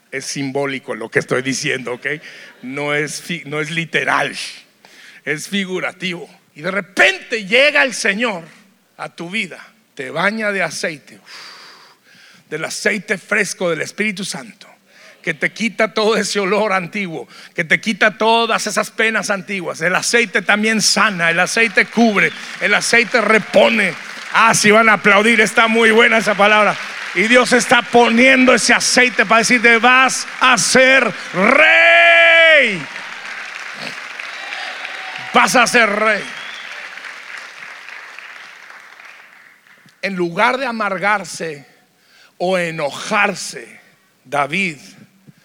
Es 0.10 0.26
simbólico 0.26 0.96
lo 0.96 1.10
que 1.10 1.20
estoy 1.20 1.44
diciendo, 1.44 1.94
¿ok? 1.94 2.08
No 2.64 2.96
es, 2.96 3.24
no 3.46 3.62
es 3.62 3.70
literal, 3.70 4.36
es 5.24 5.48
figurativo. 5.48 6.28
Y 6.56 6.62
de 6.62 6.72
repente 6.72 7.46
llega 7.46 7.84
el 7.84 7.94
Señor 7.94 8.44
a 8.98 9.10
tu 9.10 9.30
vida, 9.30 9.64
te 9.94 10.10
baña 10.10 10.52
de 10.52 10.64
aceite, 10.64 11.20
del 12.50 12.66
aceite 12.66 13.20
fresco 13.20 13.70
del 13.70 13.82
Espíritu 13.82 14.26
Santo 14.26 14.73
que 15.24 15.34
te 15.34 15.52
quita 15.52 15.94
todo 15.94 16.18
ese 16.18 16.40
olor 16.40 16.74
antiguo, 16.74 17.28
que 17.56 17.64
te 17.64 17.80
quita 17.80 18.18
todas 18.18 18.68
esas 18.68 18.92
penas 18.92 19.30
antiguas. 19.30 19.82
El 19.82 19.96
aceite 19.96 20.42
también 20.42 20.82
sana, 20.82 21.32
el 21.32 21.40
aceite 21.40 21.86
cubre, 21.86 22.32
el 22.62 22.74
aceite 22.74 23.22
repone. 23.22 23.94
Ah, 24.34 24.54
si 24.54 24.70
van 24.70 24.90
a 24.90 24.94
aplaudir, 24.94 25.40
está 25.42 25.68
muy 25.68 25.92
buena 25.92 26.18
esa 26.18 26.36
palabra. 26.36 26.76
Y 27.16 27.24
Dios 27.24 27.54
está 27.54 27.82
poniendo 27.82 28.54
ese 28.54 28.74
aceite 28.74 29.26
para 29.26 29.40
decirte, 29.40 29.78
vas 29.78 30.28
a 30.42 30.58
ser 30.58 31.12
rey. 31.34 32.86
Vas 35.34 35.56
a 35.56 35.66
ser 35.66 35.90
rey. 35.90 36.24
En 40.02 40.16
lugar 40.16 40.58
de 40.58 40.66
amargarse 40.66 41.66
o 42.38 42.58
enojarse, 42.58 43.80
David 44.26 44.78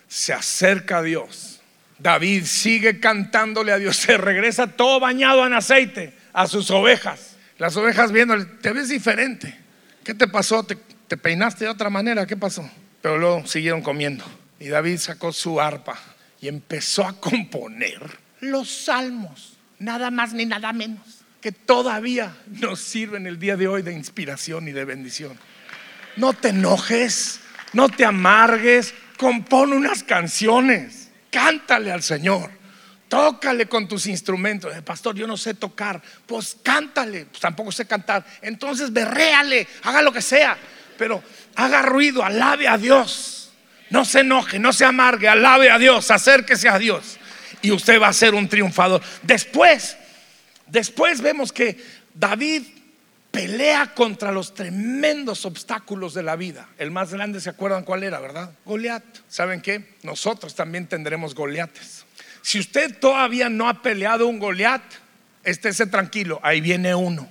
se 0.08 0.32
acerca 0.32 0.98
a 0.98 1.02
Dios. 1.02 1.60
David 1.98 2.44
sigue 2.44 3.00
cantándole 3.00 3.72
a 3.72 3.78
Dios, 3.78 3.96
se 3.96 4.16
regresa 4.16 4.68
todo 4.68 5.00
bañado 5.00 5.46
en 5.46 5.52
aceite 5.52 6.14
a 6.32 6.46
sus 6.46 6.70
ovejas. 6.70 7.36
Las 7.58 7.76
ovejas 7.76 8.12
viendo, 8.12 8.46
te 8.58 8.72
ves 8.72 8.88
diferente. 8.88 9.58
¿Qué 10.04 10.14
te 10.14 10.28
pasó? 10.28 10.62
¿Te, 10.62 10.76
te 10.76 11.16
peinaste 11.16 11.64
de 11.64 11.70
otra 11.70 11.90
manera? 11.90 12.26
¿Qué 12.26 12.36
pasó? 12.36 12.68
Pero 13.02 13.18
luego 13.18 13.46
siguieron 13.46 13.82
comiendo. 13.82 14.24
Y 14.60 14.68
David 14.68 14.98
sacó 14.98 15.32
su 15.32 15.60
arpa 15.60 15.98
y 16.40 16.48
empezó 16.48 17.04
a 17.06 17.18
componer 17.18 18.00
los 18.40 18.70
salmos, 18.70 19.56
nada 19.78 20.10
más 20.10 20.32
ni 20.32 20.46
nada 20.46 20.72
menos, 20.72 21.24
que 21.40 21.52
todavía 21.52 22.36
nos 22.46 22.80
sirven 22.80 23.26
el 23.26 23.38
día 23.38 23.56
de 23.56 23.68
hoy 23.68 23.82
de 23.82 23.92
inspiración 23.92 24.68
y 24.68 24.72
de 24.72 24.84
bendición. 24.84 25.36
No 26.16 26.32
te 26.32 26.48
enojes, 26.48 27.40
no 27.72 27.88
te 27.88 28.04
amargues, 28.04 28.94
compone 29.18 29.76
unas 29.76 30.02
canciones, 30.02 31.10
cántale 31.30 31.92
al 31.92 32.02
Señor, 32.02 32.50
tócale 33.08 33.66
con 33.66 33.86
tus 33.86 34.06
instrumentos. 34.06 34.74
El 34.74 34.84
pastor, 34.84 35.14
yo 35.16 35.26
no 35.26 35.36
sé 35.36 35.52
tocar, 35.54 36.00
pues 36.24 36.56
cántale, 36.62 37.26
pues 37.26 37.40
tampoco 37.40 37.70
sé 37.70 37.86
cantar. 37.86 38.24
Entonces 38.40 38.90
berréale, 38.92 39.66
haga 39.82 40.00
lo 40.00 40.12
que 40.12 40.22
sea, 40.22 40.56
pero 40.96 41.22
haga 41.56 41.82
ruido, 41.82 42.24
alabe 42.24 42.68
a 42.68 42.78
Dios. 42.78 43.52
No 43.90 44.04
se 44.04 44.20
enoje, 44.20 44.58
no 44.58 44.72
se 44.72 44.84
amargue, 44.84 45.28
alabe 45.28 45.70
a 45.70 45.78
Dios, 45.78 46.10
acérquese 46.10 46.68
a 46.68 46.78
Dios. 46.78 47.18
Y 47.60 47.72
usted 47.72 48.00
va 48.00 48.08
a 48.08 48.12
ser 48.12 48.34
un 48.34 48.48
triunfador. 48.48 49.02
Después, 49.22 49.96
después 50.66 51.20
vemos 51.20 51.52
que 51.52 51.76
David 52.14 52.62
pelea 53.30 53.94
contra 53.94 54.32
los 54.32 54.54
tremendos 54.54 55.44
obstáculos 55.44 56.14
de 56.14 56.22
la 56.22 56.36
vida. 56.36 56.68
El 56.78 56.90
más 56.90 57.12
grande, 57.12 57.40
¿se 57.40 57.50
acuerdan 57.50 57.84
cuál 57.84 58.02
era, 58.02 58.20
verdad? 58.20 58.52
Goliat. 58.64 59.04
¿Saben 59.28 59.60
qué? 59.60 59.94
Nosotros 60.02 60.54
también 60.54 60.86
tendremos 60.86 61.34
Goliates. 61.34 62.04
Si 62.42 62.58
usted 62.58 62.98
todavía 62.98 63.48
no 63.48 63.68
ha 63.68 63.82
peleado 63.82 64.26
un 64.26 64.38
Goliat, 64.38 64.82
estése 65.44 65.86
tranquilo, 65.86 66.40
ahí 66.42 66.60
viene 66.60 66.94
uno. 66.94 67.28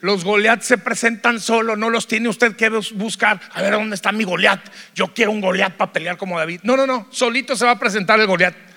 Los 0.00 0.24
Goliat 0.24 0.62
se 0.62 0.78
presentan 0.78 1.40
solo, 1.40 1.74
no 1.76 1.90
los 1.90 2.06
tiene 2.06 2.28
usted 2.28 2.54
que 2.54 2.68
buscar. 2.68 3.40
A 3.52 3.62
ver, 3.62 3.72
¿dónde 3.72 3.96
está 3.96 4.12
mi 4.12 4.24
Goliat? 4.24 4.60
Yo 4.94 5.12
quiero 5.12 5.32
un 5.32 5.40
Goliat 5.40 5.76
para 5.76 5.92
pelear 5.92 6.16
como 6.16 6.38
David. 6.38 6.60
No, 6.62 6.76
no, 6.76 6.86
no, 6.86 7.08
solito 7.10 7.56
se 7.56 7.64
va 7.64 7.72
a 7.72 7.78
presentar 7.78 8.20
el 8.20 8.26
Goliat 8.26 8.67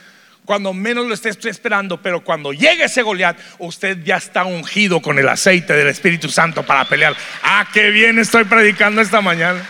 cuando 0.46 0.74
menos 0.74 1.06
lo 1.06 1.14
esté 1.14 1.30
esperando, 1.50 2.02
pero 2.02 2.24
cuando 2.24 2.52
llegue 2.52 2.86
ese 2.86 3.04
Goliat, 3.04 3.38
usted 3.60 4.04
ya 4.04 4.18
está 4.18 4.44
ungido 4.44 5.02
con 5.02 5.20
el 5.20 5.30
aceite 5.30 5.74
del 5.74 5.88
Espíritu 5.88 6.30
Santo 6.30 6.64
para 6.64 6.86
pelear. 6.86 7.16
Ah, 7.44 7.68
qué 7.74 7.90
bien 7.92 8.18
estoy 8.20 8.44
predicando 8.46 9.02
esta 9.02 9.22
mañana. 9.22 9.64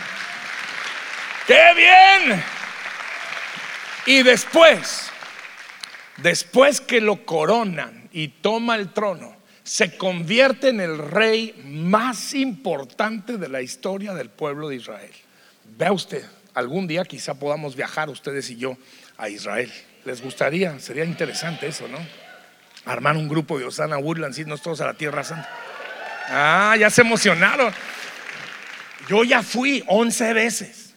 ¡Qué 1.46 1.62
bien! 1.76 2.42
Y 4.06 4.22
después, 4.22 5.10
después 6.16 6.80
que 6.80 7.00
lo 7.00 7.24
coronan 7.24 8.08
y 8.12 8.28
toma 8.28 8.76
el 8.76 8.92
trono, 8.92 9.36
se 9.62 9.96
convierte 9.96 10.70
en 10.70 10.80
el 10.80 10.98
rey 10.98 11.54
más 11.64 12.34
importante 12.34 13.36
de 13.36 13.48
la 13.48 13.62
historia 13.62 14.14
del 14.14 14.30
pueblo 14.30 14.68
de 14.68 14.76
Israel. 14.76 15.12
Vea 15.76 15.92
usted, 15.92 16.24
algún 16.54 16.86
día 16.86 17.04
quizá 17.04 17.34
podamos 17.34 17.76
viajar 17.76 18.08
ustedes 18.08 18.50
y 18.50 18.56
yo 18.56 18.76
a 19.16 19.28
Israel. 19.28 19.72
¿Les 20.04 20.20
gustaría? 20.20 20.78
Sería 20.80 21.04
interesante 21.04 21.68
eso, 21.68 21.86
¿no? 21.86 21.98
Armar 22.84 23.16
un 23.16 23.28
grupo 23.28 23.58
de 23.58 23.64
Osana 23.64 23.98
Woodlands, 23.98 24.38
irnos 24.38 24.62
todos 24.62 24.80
a 24.80 24.86
la 24.86 24.94
Tierra 24.94 25.22
Santa. 25.22 25.48
Ah, 26.28 26.76
ya 26.78 26.90
se 26.90 27.02
emocionaron. 27.02 27.72
Yo 29.08 29.22
ya 29.22 29.42
fui 29.42 29.84
11 29.86 30.32
veces. 30.32 30.94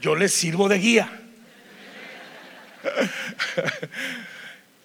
Yo 0.00 0.14
les 0.14 0.32
sirvo 0.32 0.68
de 0.68 0.78
guía. 0.78 1.20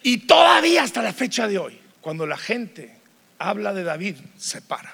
y 0.02 0.18
todavía 0.18 0.82
hasta 0.82 1.02
la 1.02 1.12
fecha 1.12 1.46
de 1.46 1.58
hoy, 1.58 1.78
cuando 2.00 2.26
la 2.26 2.38
gente 2.38 2.96
habla 3.38 3.72
de 3.72 3.84
David, 3.84 4.16
se 4.36 4.62
para 4.62 4.92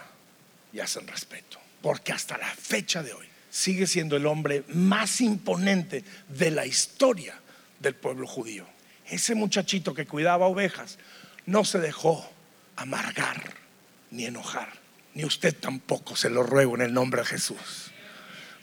y 0.73 0.81
hacen 0.81 1.07
respeto. 1.07 1.59
Porque 1.81 2.13
hasta 2.13 2.37
la 2.37 2.49
fecha 2.49 3.03
de 3.03 3.15
hoy 3.15 3.27
sigue 3.49 3.87
siendo 3.87 4.17
el 4.17 4.27
hombre 4.27 4.65
más 4.69 5.23
imponente 5.23 6.05
de 6.29 6.51
la 6.51 6.67
historia 6.67 7.41
del 7.81 7.95
pueblo 7.95 8.27
judío. 8.27 8.67
Ese 9.07 9.35
muchachito 9.35 9.95
que 9.95 10.07
cuidaba 10.07 10.47
ovejas 10.47 10.99
no 11.47 11.65
se 11.65 11.79
dejó 11.79 12.29
amargar 12.77 13.55
ni 14.11 14.27
enojar, 14.27 14.69
ni 15.15 15.25
usted 15.25 15.55
tampoco, 15.55 16.17
se 16.17 16.31
lo 16.31 16.43
ruego 16.43 16.75
en 16.77 16.83
el 16.83 16.93
nombre 16.93 17.23
de 17.23 17.27
Jesús. 17.27 17.93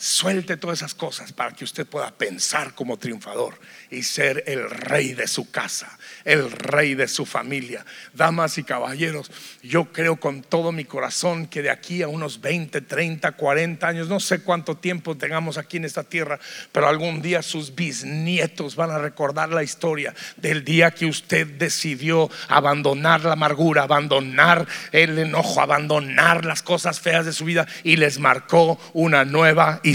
Suelte 0.04 0.58
todas 0.58 0.80
esas 0.80 0.96
cosas 0.96 1.32
para 1.32 1.54
que 1.54 1.64
usted 1.64 1.88
pueda 1.88 2.12
pensar 2.12 2.76
como 2.76 2.98
triunfador 2.98 3.58
y 3.90 4.04
ser 4.04 4.44
el 4.48 4.70
rey 4.70 5.14
de 5.14 5.30
su 5.30 5.50
casa, 5.50 5.98
el 6.26 6.52
rey 6.52 6.94
de 6.94 7.08
su 7.08 7.26
familia. 7.26 7.86
Damas 8.12 8.58
y 8.58 8.66
caballeros, 8.66 9.32
yo 9.62 9.94
creo 9.94 10.18
con 10.18 10.42
todo 10.42 10.74
mi 10.74 10.84
corazón 10.84 11.48
que 11.48 11.62
de 11.62 11.70
aquí 11.70 12.02
a 12.02 12.10
unos 12.10 12.42
20, 12.42 12.82
30, 12.82 13.32
40 13.32 13.88
años, 13.88 14.10
no 14.10 14.20
sé 14.20 14.42
cuánto 14.42 14.76
tiempo 14.76 15.16
tengamos 15.16 15.58
aquí 15.58 15.78
en 15.78 15.86
esta 15.86 16.04
tierra, 16.04 16.38
pero 16.74 16.90
algún 16.90 17.22
día 17.22 17.42
sus 17.42 17.74
bisnietos 17.74 18.76
van 18.76 18.92
a 18.92 18.98
recordar 18.98 19.52
la 19.52 19.64
historia 19.64 20.14
del 20.36 20.66
día 20.66 20.92
que 20.92 21.06
usted 21.06 21.48
decidió 21.48 22.30
abandonar 22.50 23.24
la 23.24 23.34
amargura, 23.34 23.84
abandonar 23.84 24.68
el 24.92 25.18
enojo, 25.18 25.62
abandonar 25.62 26.44
las 26.44 26.62
cosas 26.62 27.00
feas 27.00 27.26
de 27.26 27.32
su 27.32 27.46
vida 27.46 27.66
y 27.86 27.96
les 27.96 28.20
marcó 28.20 28.78
una 28.92 29.24
nueva 29.24 29.80
historia 29.82 29.93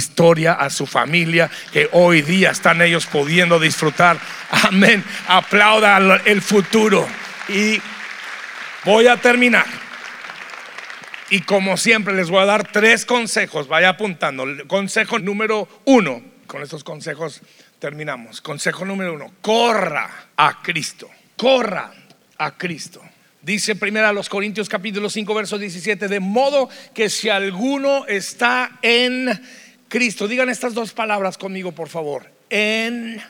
a 0.59 0.71
su 0.71 0.87
familia 0.87 1.51
que 1.73 1.89
hoy 1.93 2.23
día 2.23 2.51
están 2.51 2.83
ellos 2.83 3.07
pudiendo 3.07 3.59
disfrutar 3.59 4.19
Amén. 4.51 5.05
Aplauda 5.27 6.21
el 6.25 6.43
futuro. 6.43 7.07
Y 7.49 7.81
voy 8.85 9.07
a 9.07 9.17
terminar. 9.17 9.67
Y 11.31 11.43
como 11.43 11.77
siempre 11.77 12.15
les 12.15 12.31
voy 12.31 12.43
a 12.43 12.47
dar 12.47 12.73
tres 12.73 13.05
consejos, 13.05 13.69
vaya 13.69 13.91
apuntando. 13.91 14.47
Consejo 14.67 15.19
número 15.19 15.69
uno, 15.85 16.23
con 16.47 16.63
estos 16.63 16.85
consejos 16.85 17.43
terminamos. 17.79 18.41
Consejo 18.41 18.85
número 18.85 19.15
uno, 19.15 19.33
corra 19.43 20.29
a 20.37 20.63
Cristo, 20.63 21.11
corra 21.37 21.93
a 22.39 22.57
Cristo. 22.57 23.03
Dice 23.43 23.77
primero 23.77 24.09
a 24.09 24.13
los 24.13 24.29
Corintios 24.29 24.69
capítulo 24.69 25.11
5 25.11 25.35
verso 25.35 25.59
17, 25.59 26.09
de 26.09 26.21
modo 26.21 26.69
que 26.95 27.11
si 27.11 27.29
alguno 27.29 28.07
está 28.07 28.79
en 28.83 29.29
Cristo, 29.89 30.29
digan 30.29 30.49
estas 30.49 30.75
dos 30.75 30.93
palabras 30.93 31.39
conmigo 31.39 31.73
por 31.73 31.89
favor, 31.89 32.31
en 32.51 33.21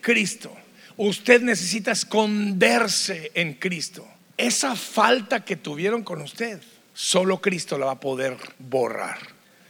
Cristo. 0.00 0.56
Usted 0.96 1.42
necesita 1.42 1.92
esconderse 1.92 3.30
en 3.34 3.54
Cristo. 3.54 4.06
Esa 4.36 4.74
falta 4.76 5.44
que 5.44 5.56
tuvieron 5.56 6.02
con 6.02 6.22
usted 6.22 6.60
solo 6.96 7.42
Cristo 7.42 7.76
la 7.76 7.86
va 7.86 7.92
a 7.92 8.00
poder 8.00 8.38
borrar. 8.58 9.18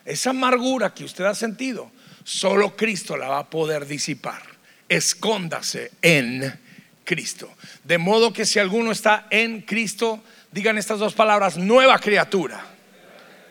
Esa 0.05 0.31
amargura 0.31 0.95
que 0.95 1.03
usted 1.03 1.25
ha 1.25 1.35
sentido, 1.35 1.91
solo 2.23 2.77
Cristo 2.77 3.17
la 3.17 3.29
va 3.29 3.39
a 3.41 3.51
poder 3.51 3.87
disipar. 3.87 4.43
Escóndase 4.89 5.91
en 6.01 6.61
Cristo. 7.03 7.53
De 7.83 7.99
modo 7.99 8.33
que 8.33 8.47
si 8.47 8.61
alguno 8.61 8.93
está 8.93 9.27
en 9.31 9.63
Cristo, 9.63 10.23
digan 10.53 10.79
estas 10.79 11.01
dos 11.01 11.15
palabras, 11.15 11.57
nueva 11.57 11.99
criatura. 11.99 12.65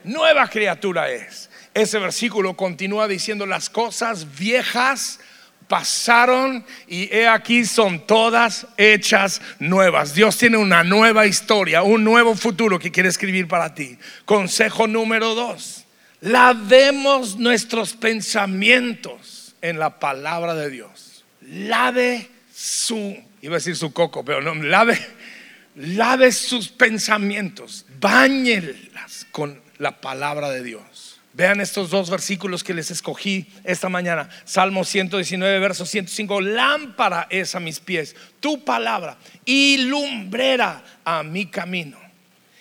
Nueva 0.05 0.47
criatura 0.47 1.11
es. 1.11 1.49
Ese 1.75 1.99
versículo 1.99 2.55
continúa 2.55 3.05
diciendo 3.05 3.45
las 3.45 3.69
cosas 3.69 4.37
viejas 4.37 5.19
pasaron 5.67 6.65
y 6.87 7.13
he 7.13 7.27
aquí 7.27 7.65
son 7.65 8.07
todas 8.07 8.65
hechas 8.77 9.41
nuevas. 9.59 10.15
Dios 10.15 10.37
tiene 10.37 10.55
una 10.55 10.85
nueva 10.85 11.27
historia, 11.27 11.83
un 11.83 12.05
nuevo 12.05 12.33
futuro 12.35 12.79
que 12.79 12.91
quiere 12.91 13.09
escribir 13.09 13.49
para 13.49 13.75
ti. 13.75 13.97
Consejo 14.23 14.87
número 14.87 15.35
dos, 15.35 15.83
lavemos 16.21 17.37
nuestros 17.37 17.91
pensamientos 17.91 19.53
en 19.61 19.77
la 19.77 19.99
palabra 19.99 20.55
de 20.55 20.69
Dios. 20.69 21.25
Lave 21.41 22.29
su, 22.53 23.21
iba 23.41 23.55
a 23.55 23.57
decir 23.57 23.75
su 23.75 23.91
coco, 23.91 24.23
pero 24.23 24.41
no, 24.41 24.55
lave, 24.55 24.97
lave 25.75 26.31
sus 26.31 26.69
pensamientos, 26.69 27.85
bañelas 27.99 29.27
con 29.31 29.59
la 29.77 29.99
palabra 29.99 30.49
de 30.51 30.63
Dios. 30.63 30.94
Vean 31.35 31.59
estos 31.59 31.89
dos 31.89 32.09
versículos 32.09 32.63
que 32.63 32.73
les 32.73 32.91
escogí 32.91 33.45
esta 33.65 33.89
mañana. 33.89 34.29
Salmo 34.45 34.85
119, 34.85 35.59
verso 35.59 35.85
105. 35.85 36.39
Lámpara 36.39 37.27
es 37.29 37.55
a 37.55 37.59
mis 37.59 37.81
pies 37.81 38.15
tu 38.39 38.63
palabra 38.63 39.17
y 39.43 39.75
lumbrera 39.79 40.81
a 41.03 41.23
mi 41.23 41.47
camino. 41.47 41.97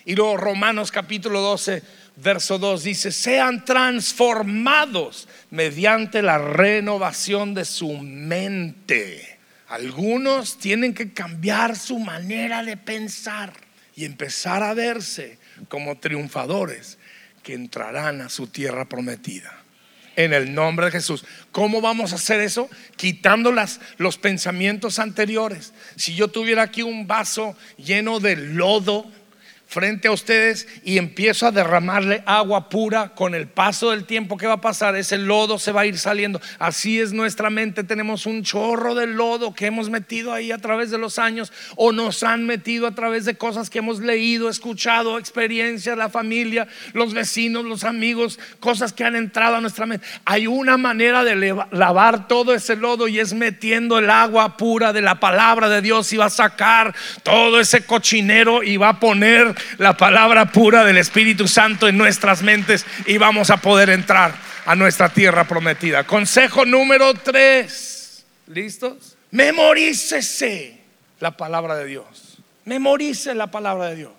Y 0.05 0.17
luego 0.17 0.39
Romanos 0.39 0.91
capítulo 0.91 1.41
12, 1.41 1.85
verso 2.17 2.59
2 2.59 2.83
dice, 2.83 3.13
sean 3.13 3.65
transformados 3.65 5.29
mediante 5.51 6.21
la 6.21 6.39
renovación 6.39 7.55
de 7.55 7.65
su 7.67 7.93
mente. 7.93 9.39
Algunos 9.69 10.59
tienen 10.59 10.95
que 10.95 11.13
cambiar 11.13 11.77
su 11.77 12.01
manera 12.01 12.65
de 12.65 12.77
pensar 12.77 13.53
y 13.95 14.05
empezar 14.05 14.65
a 14.65 14.75
verse 14.75 15.39
como 15.69 15.97
triunfadores 15.99 16.99
que 17.45 17.55
entrarán 17.55 18.23
a 18.23 18.29
su 18.29 18.49
tierra 18.49 18.89
prometida. 18.89 19.61
En 20.17 20.33
el 20.33 20.55
nombre 20.55 20.87
de 20.87 20.93
Jesús. 20.93 21.25
¿Cómo 21.53 21.81
vamos 21.81 22.13
a 22.13 22.17
hacer 22.17 22.41
eso? 22.41 22.69
Quitando 22.97 23.53
las, 23.53 23.81
los 23.99 24.17
pensamientos 24.17 24.99
anteriores. 24.99 25.73
Si 25.97 26.15
yo 26.15 26.29
tuviera 26.29 26.63
aquí 26.63 26.83
un 26.83 27.07
vaso 27.07 27.57
lleno 27.77 28.21
de 28.21 28.37
lodo, 28.37 29.11
frente 29.67 30.09
a 30.09 30.13
ustedes 30.13 30.69
y 30.85 30.99
empiezo 30.99 31.47
a 31.47 31.51
derramarle 31.51 32.23
agua 32.27 32.69
pura 32.69 33.15
con 33.15 33.35
el 33.35 33.49
paso 33.49 33.91
del 33.91 34.05
tiempo 34.05 34.37
que 34.37 34.47
va 34.47 34.55
a 34.55 34.61
pasar, 34.61 34.95
ese 34.95 35.19
lodo 35.19 35.59
se 35.59 35.73
va 35.73 35.83
a 35.83 35.87
ir 35.87 35.99
saliendo. 35.99 36.41
Así 36.59 37.01
es 37.01 37.13
nuestra 37.13 37.51
mente, 37.51 37.85
tenemos 37.85 38.27
un 38.27 38.43
chorro 38.45 38.95
de 38.95 39.07
lodo 39.07 39.55
que 39.55 39.67
hemos 39.67 39.91
metido 39.91 40.33
ahí 40.33 40.53
a 40.53 40.59
través 40.59 40.91
de 40.91 40.99
los 40.99 41.19
años 41.19 41.53
o 41.77 41.93
nos 41.93 42.23
han 42.23 42.47
metido 42.47 42.87
a 42.87 42.95
través 42.95 43.25
de 43.25 43.37
cosas 43.37 43.71
que 43.71 43.79
hemos 43.79 44.01
leído, 44.01 44.49
escuchado, 44.49 45.19
experiencias, 45.19 45.97
la 45.97 46.09
familia, 46.09 46.69
los 46.93 47.15
vecinos, 47.15 47.65
los 47.65 47.85
amigos, 47.85 48.39
cosas 48.61 48.93
que 48.93 49.05
han 49.05 49.17
entrado 49.17 49.57
a 49.57 49.61
nuestra 49.61 49.87
mente. 49.87 50.07
Hay 50.25 50.47
una 50.47 50.77
manera 50.77 51.25
de 51.25 51.35
lavar 51.73 52.29
todo 52.29 52.55
ese 52.55 52.77
lodo 52.77 53.09
y 53.09 53.19
es 53.19 53.33
metiendo 53.35 53.99
el 53.99 54.11
agua 54.11 54.57
pura 54.57 54.93
de 54.93 55.03
la 55.03 55.21
palabra 55.21 55.69
de 55.69 55.83
Dios 55.83 56.13
y 56.13 56.17
va 56.17 56.27
a 56.27 56.31
sacar 56.31 56.95
todo 57.23 57.61
ese 57.61 57.85
cochinero 57.85 58.63
y 58.63 58.77
va 58.77 58.91
a 58.91 59.01
poner 59.01 59.54
la 59.79 59.97
palabra 59.97 60.53
pura 60.53 60.85
del 60.85 60.97
Espíritu 60.97 61.49
Santo 61.49 61.89
en 61.89 61.99
nuestras 61.99 62.43
mentes 62.43 62.85
y 63.07 63.19
vamos 63.19 63.51
a 63.51 63.59
poder 63.59 63.91
entrar 63.91 64.35
a 64.67 64.75
nuestra 64.75 65.09
tierra 65.09 65.47
prometida. 65.47 66.05
Consejo 66.05 66.65
número 66.65 67.15
tres. 67.15 68.25
¿Listos? 68.47 69.17
Memorícese 69.31 70.81
la 71.21 71.37
palabra 71.37 71.77
de 71.77 71.87
Dios. 71.87 72.39
Memorice 72.65 73.35
la 73.35 73.51
palabra 73.51 73.89
de 73.91 73.97
Dios. 73.97 74.13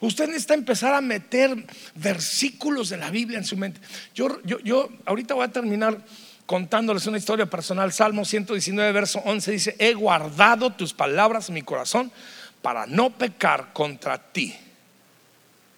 Usted 0.00 0.28
necesita 0.28 0.54
empezar 0.54 0.94
a 0.94 1.00
meter 1.00 1.54
versículos 1.94 2.88
de 2.88 2.96
la 2.96 3.10
Biblia 3.10 3.38
en 3.38 3.44
su 3.44 3.56
mente. 3.56 3.80
Yo, 4.14 4.40
yo, 4.44 4.58
yo 4.60 4.88
ahorita 5.04 5.34
voy 5.34 5.44
a 5.44 5.48
terminar 5.48 5.98
contándoles 6.46 7.06
una 7.06 7.18
historia 7.18 7.46
personal. 7.46 7.92
Salmo 7.92 8.24
119, 8.24 8.92
verso 8.92 9.20
11 9.24 9.52
dice, 9.52 9.76
he 9.78 9.92
guardado 9.92 10.70
tus 10.70 10.94
palabras 10.94 11.48
en 11.48 11.54
mi 11.54 11.62
corazón 11.62 12.10
para 12.62 12.86
no 12.86 13.10
pecar 13.10 13.72
contra 13.72 14.18
ti. 14.18 14.56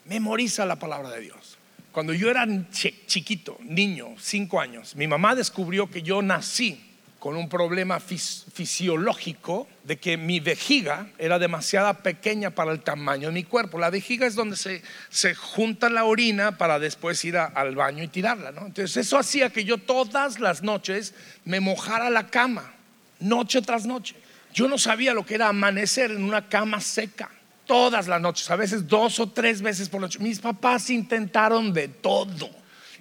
Memoriza 0.05 0.67
la 0.67 0.77
palabra 0.77 1.11
de 1.11 1.21
Dios. 1.21 1.59
Cuando 1.93 2.15
yo 2.15 2.31
era 2.31 2.47
chiquito, 2.71 3.59
niño, 3.61 4.15
cinco 4.19 4.61
años, 4.61 4.97
mi 4.97 5.07
mamá 5.07 5.35
descubrió 5.35 5.91
que 5.91 6.03
yo 6.03 6.23
nací 6.23 6.93
con 7.19 7.37
un 7.37 7.49
problema 7.49 8.01
fisiológico 8.01 9.69
de 9.85 9.99
que 9.99 10.17
mi 10.17 10.41
vejiga 10.41 11.07
era 11.19 11.39
demasiado 11.39 11.95
pequeña 11.95 12.51
para 12.51 12.73
el 12.73 12.81
tamaño 12.81 13.29
de 13.29 13.35
mi 13.35 13.45
cuerpo. 13.45 13.79
La 13.79 13.91
vejiga 13.91 14.27
es 14.27 14.35
donde 14.35 14.57
se, 14.57 14.83
se 15.09 15.35
junta 15.37 15.89
la 15.89 16.05
orina 16.05 16.59
para 16.59 16.81
después 16.81 17.25
ir 17.25 17.37
al 17.37 17.77
baño 17.77 18.03
y 18.03 18.09
tirarla. 18.09 18.51
¿no? 18.51 18.67
Entonces 18.67 18.97
eso 18.97 19.19
hacía 19.19 19.51
que 19.51 19.65
yo 19.65 19.79
todas 19.79 20.41
las 20.41 20.63
noches 20.63 21.15
me 21.45 21.61
mojara 21.61 22.11
la 22.11 22.27
cama, 22.27 22.73
noche 23.21 23.63
tras 23.63 23.87
noche. 23.87 24.17
Yo 24.53 24.67
no 24.67 24.79
sabía 24.79 25.15
lo 25.15 25.25
que 25.25 25.37
era 25.37 25.49
amanecer 25.49 26.11
en 26.11 26.25
una 26.25 26.49
cama 26.49 26.81
seca 26.81 27.31
todas 27.73 28.07
las 28.07 28.21
noches, 28.21 28.51
a 28.51 28.57
veces 28.57 28.87
dos 28.87 29.19
o 29.19 29.31
tres 29.31 29.63
veces 29.63 29.89
por 29.89 29.99
noche. 29.99 30.19
Mis 30.19 30.41
papás 30.41 30.91
intentaron 30.91 31.73
de 31.73 31.89
todo. 31.89 32.51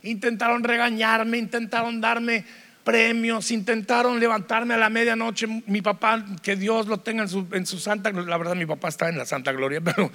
Intentaron 0.02 0.64
regañarme, 0.64 1.38
intentaron 1.38 2.00
darme 2.00 2.46
premios, 2.82 3.52
intentaron 3.52 4.18
levantarme 4.18 4.76
a 4.76 4.78
la 4.78 4.90
medianoche. 4.90 5.46
Mi 5.68 5.82
papá, 5.82 6.24
que 6.42 6.56
Dios 6.56 6.88
lo 6.88 7.02
tenga 7.02 7.24
en 7.24 7.28
su, 7.28 7.48
en 7.52 7.66
su 7.66 7.80
santa 7.80 8.14
la 8.14 8.38
verdad 8.38 8.56
mi 8.56 8.66
papá 8.66 8.88
está 8.88 9.10
en 9.10 9.18
la 9.18 9.26
santa 9.26 9.52
gloria, 9.52 9.82
pero 9.84 10.10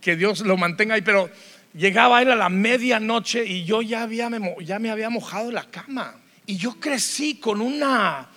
que 0.00 0.14
Dios 0.14 0.42
lo 0.42 0.56
mantenga 0.56 0.94
ahí. 0.94 1.02
Pero 1.02 1.28
llegaba 1.74 2.22
él 2.22 2.30
a 2.30 2.36
la 2.36 2.50
medianoche 2.50 3.44
y 3.44 3.64
yo 3.64 3.82
ya, 3.82 4.04
había, 4.04 4.30
ya 4.60 4.78
me 4.78 4.92
había 4.92 5.10
mojado 5.10 5.50
la 5.50 5.64
cama. 5.64 6.14
Y 6.46 6.56
yo 6.56 6.78
crecí 6.78 7.40
con 7.40 7.60
una, 7.60 8.28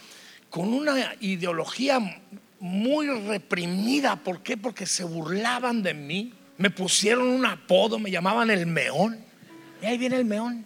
con 0.50 0.74
una 0.74 1.14
ideología 1.20 2.00
muy 2.62 3.08
reprimida. 3.08 4.16
¿Por 4.16 4.42
qué? 4.44 4.56
Porque 4.56 4.86
se 4.86 5.04
burlaban 5.04 5.84
de 5.84 5.94
mí. 5.94 6.34
Me 6.58 6.70
pusieron 6.70 7.28
un 7.28 7.46
apodo, 7.46 8.00
me 8.00 8.12
llamaban 8.12 8.52
el 8.52 8.68
meón. 8.68 9.20
Y 9.82 9.88
ahí 9.88 9.98
viene 9.98 10.16
el 10.16 10.26
meón. 10.26 10.64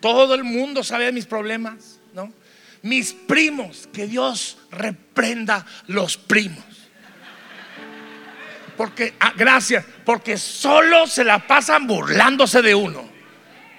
Todo 0.00 0.34
el 0.34 0.42
mundo 0.42 0.82
sabe 0.82 1.04
de 1.04 1.12
mis 1.12 1.26
problemas, 1.26 2.00
¿no? 2.14 2.32
Mis 2.82 3.12
primos, 3.12 3.88
que 3.92 4.06
Dios 4.06 4.56
reprenda 4.70 5.66
los 5.86 6.16
primos. 6.16 6.64
Porque, 8.76 9.14
ah, 9.20 9.34
gracias, 9.36 9.84
porque 10.06 10.38
solo 10.38 11.06
se 11.06 11.24
la 11.24 11.46
pasan 11.46 11.86
burlándose 11.86 12.62
de 12.62 12.74
uno. 12.74 13.06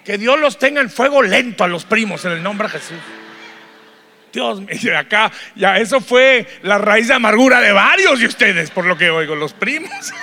Que 0.06 0.18
Dios 0.18 0.40
los 0.40 0.60
tenga 0.60 0.82
en 0.82 0.90
fuego 0.90 1.24
lento 1.24 1.64
a 1.64 1.68
los 1.68 1.86
primos 1.86 2.26
en 2.26 2.34
el 2.34 2.44
nombre 2.44 2.68
de 2.68 2.78
Jesús. 2.78 2.98
Dios 4.32 4.62
mío, 4.62 4.98
acá 4.98 5.32
ya 5.56 5.78
eso 5.78 6.02
fue 6.02 6.48
la 6.62 6.78
raíz 6.78 7.08
de 7.08 7.16
amargura 7.16 7.60
de 7.60 7.72
varios 7.72 8.20
de 8.20 8.28
ustedes, 8.28 8.70
por 8.72 8.86
lo 8.86 8.98
que 8.98 9.10
oigo, 9.10 9.36
los 9.36 9.54
primos. 9.54 9.92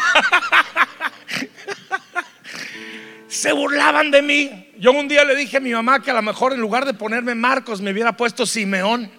Se 3.28 3.52
burlaban 3.52 4.10
de 4.10 4.22
mí. 4.22 4.72
Yo 4.78 4.92
un 4.92 5.08
día 5.08 5.24
le 5.24 5.34
dije 5.34 5.58
a 5.58 5.60
mi 5.60 5.72
mamá 5.72 6.00
que 6.02 6.10
a 6.10 6.14
lo 6.14 6.22
mejor 6.22 6.52
en 6.52 6.60
lugar 6.60 6.84
de 6.86 6.94
ponerme 6.94 7.34
Marcos 7.34 7.80
me 7.80 7.90
hubiera 7.90 8.16
puesto 8.16 8.46
Simeón. 8.46 9.10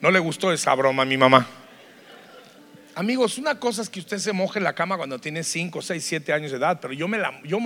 No 0.00 0.10
le 0.10 0.18
gustó 0.18 0.52
esa 0.52 0.74
broma 0.74 1.02
a 1.02 1.06
mi 1.06 1.16
mamá. 1.16 1.46
Amigos, 2.98 3.36
una 3.36 3.60
cosa 3.60 3.82
es 3.82 3.90
que 3.90 4.00
usted 4.00 4.16
se 4.16 4.32
moje 4.32 4.58
en 4.58 4.64
la 4.64 4.74
cama 4.74 4.96
cuando 4.96 5.18
tiene 5.18 5.44
5, 5.44 5.82
6, 5.82 6.02
7 6.02 6.32
años 6.32 6.50
de 6.50 6.56
edad, 6.56 6.78
pero 6.80 6.94
yo 6.94 7.06
me, 7.06 7.18
yo, 7.44 7.58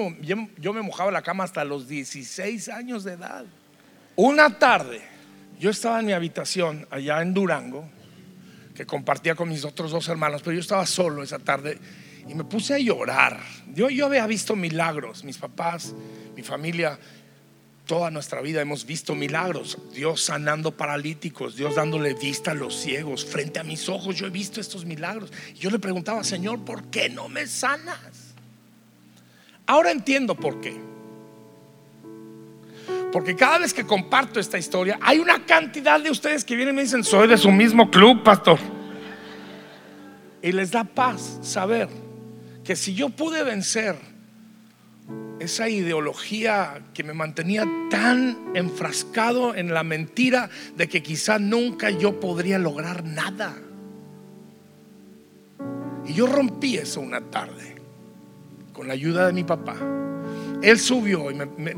yo 0.58 0.72
me 0.72 0.82
mojaba 0.82 1.12
la 1.12 1.22
cama 1.22 1.44
hasta 1.44 1.64
los 1.64 1.86
16 1.86 2.68
años 2.68 3.04
de 3.04 3.12
edad. 3.12 3.44
Una 4.16 4.58
tarde, 4.58 5.00
yo 5.60 5.70
estaba 5.70 6.00
en 6.00 6.06
mi 6.06 6.12
habitación 6.14 6.84
allá 6.90 7.22
en 7.22 7.32
Durango, 7.32 7.88
que 8.74 8.84
compartía 8.84 9.36
con 9.36 9.48
mis 9.48 9.64
otros 9.64 9.92
dos 9.92 10.08
hermanos, 10.08 10.42
pero 10.42 10.54
yo 10.54 10.60
estaba 10.60 10.84
solo 10.84 11.22
esa 11.22 11.38
tarde 11.38 11.78
Y 12.26 12.34
me 12.34 12.42
puse 12.42 12.74
a 12.74 12.78
llorar. 12.80 13.38
Yo, 13.72 13.88
yo 13.88 14.06
había 14.06 14.26
visto 14.26 14.56
milagros, 14.56 15.22
mis 15.22 15.38
papás, 15.38 15.94
mi 16.34 16.42
familia, 16.42 16.98
toda 17.90 18.12
nuestra 18.12 18.40
vida 18.40 18.60
hemos 18.60 18.86
visto 18.86 19.16
milagros. 19.16 19.76
Dios 19.92 20.22
sanando 20.22 20.70
paralíticos, 20.70 21.56
Dios 21.56 21.74
dándole 21.74 22.14
vista 22.14 22.52
a 22.52 22.54
los 22.54 22.76
ciegos. 22.76 23.24
Frente 23.24 23.58
a 23.58 23.64
mis 23.64 23.88
ojos 23.88 24.14
yo 24.14 24.28
he 24.28 24.30
visto 24.30 24.60
estos 24.60 24.84
milagros. 24.84 25.32
yo 25.58 25.70
le 25.70 25.80
preguntaba, 25.80 26.22
Señor, 26.22 26.64
¿por 26.64 26.84
qué 26.84 27.08
no 27.08 27.28
me 27.28 27.48
sanas? 27.48 28.36
Ahora 29.66 29.90
entiendo 29.90 30.36
por 30.36 30.60
qué. 30.60 30.80
Porque 33.10 33.34
cada 33.34 33.58
vez 33.58 33.74
que 33.74 33.84
comparto 33.84 34.38
esta 34.38 34.56
historia, 34.56 34.96
hay 35.02 35.18
una 35.18 35.44
cantidad 35.44 36.00
de 36.00 36.12
ustedes 36.12 36.44
que 36.44 36.54
vienen 36.54 36.74
y 36.74 36.76
me 36.76 36.82
dicen, 36.82 37.02
soy 37.02 37.26
de 37.26 37.38
su 37.38 37.50
mismo 37.50 37.90
club, 37.90 38.22
pastor. 38.22 38.60
Y 40.40 40.52
les 40.52 40.70
da 40.70 40.84
paz 40.84 41.40
saber 41.42 41.88
que 42.62 42.76
si 42.76 42.94
yo 42.94 43.08
pude 43.08 43.42
vencer 43.42 44.09
esa 45.40 45.70
ideología 45.70 46.82
que 46.92 47.02
me 47.02 47.14
mantenía 47.14 47.66
tan 47.90 48.52
enfrascado 48.54 49.54
en 49.54 49.72
la 49.72 49.82
mentira 49.82 50.50
de 50.76 50.86
que 50.86 51.02
quizá 51.02 51.38
nunca 51.38 51.88
yo 51.90 52.20
podría 52.20 52.58
lograr 52.58 53.04
nada. 53.04 53.56
Y 56.06 56.12
yo 56.12 56.26
rompí 56.26 56.76
eso 56.76 57.00
una 57.00 57.22
tarde 57.22 57.76
con 58.74 58.86
la 58.86 58.92
ayuda 58.92 59.26
de 59.26 59.32
mi 59.32 59.44
papá. 59.44 59.76
Él 60.62 60.78
subió 60.78 61.28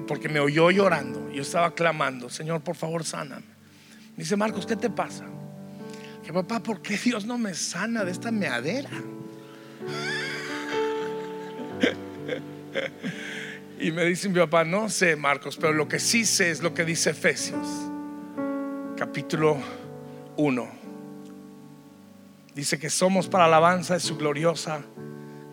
porque 0.09 0.29
me 0.29 0.41
oyó 0.41 0.73
llorando. 0.73 1.31
Yo 1.31 1.43
estaba 1.43 1.73
clamando, 1.73 2.29
Señor, 2.29 2.63
por 2.63 2.75
favor, 2.75 3.05
sana. 3.05 3.37
Me 3.37 4.25
dice, 4.25 4.37
Marcos, 4.37 4.67
¿qué 4.67 4.75
te 4.75 4.91
pasa? 4.91 5.25
Que 6.25 6.33
papá, 6.33 6.61
¿por 6.61 6.83
qué 6.83 6.99
Dios 6.99 7.25
no 7.25 7.39
me 7.39 7.55
sana 7.55 8.05
de 8.05 8.11
esta 8.11 8.33
meadera? 8.33 8.91
y 13.83 13.91
me 13.91 14.05
dice 14.05 14.29
mi 14.29 14.39
papá, 14.39 14.65
no 14.65 14.89
sé, 14.89 15.17
Marcos, 15.17 15.57
pero 15.57 15.73
lo 15.73 15.89
que 15.89 15.99
sí 15.99 16.25
sé 16.25 16.51
es 16.51 16.63
lo 16.63 16.73
que 16.73 16.85
dice 16.85 17.11
Efesios, 17.11 17.67
capítulo 18.97 19.57
1. 20.37 20.71
Dice 22.55 22.79
que 22.79 22.89
somos 22.89 23.27
para 23.27 23.47
alabanza 23.47 23.95
de 23.95 24.01
su 24.01 24.17
gloriosa 24.17 24.83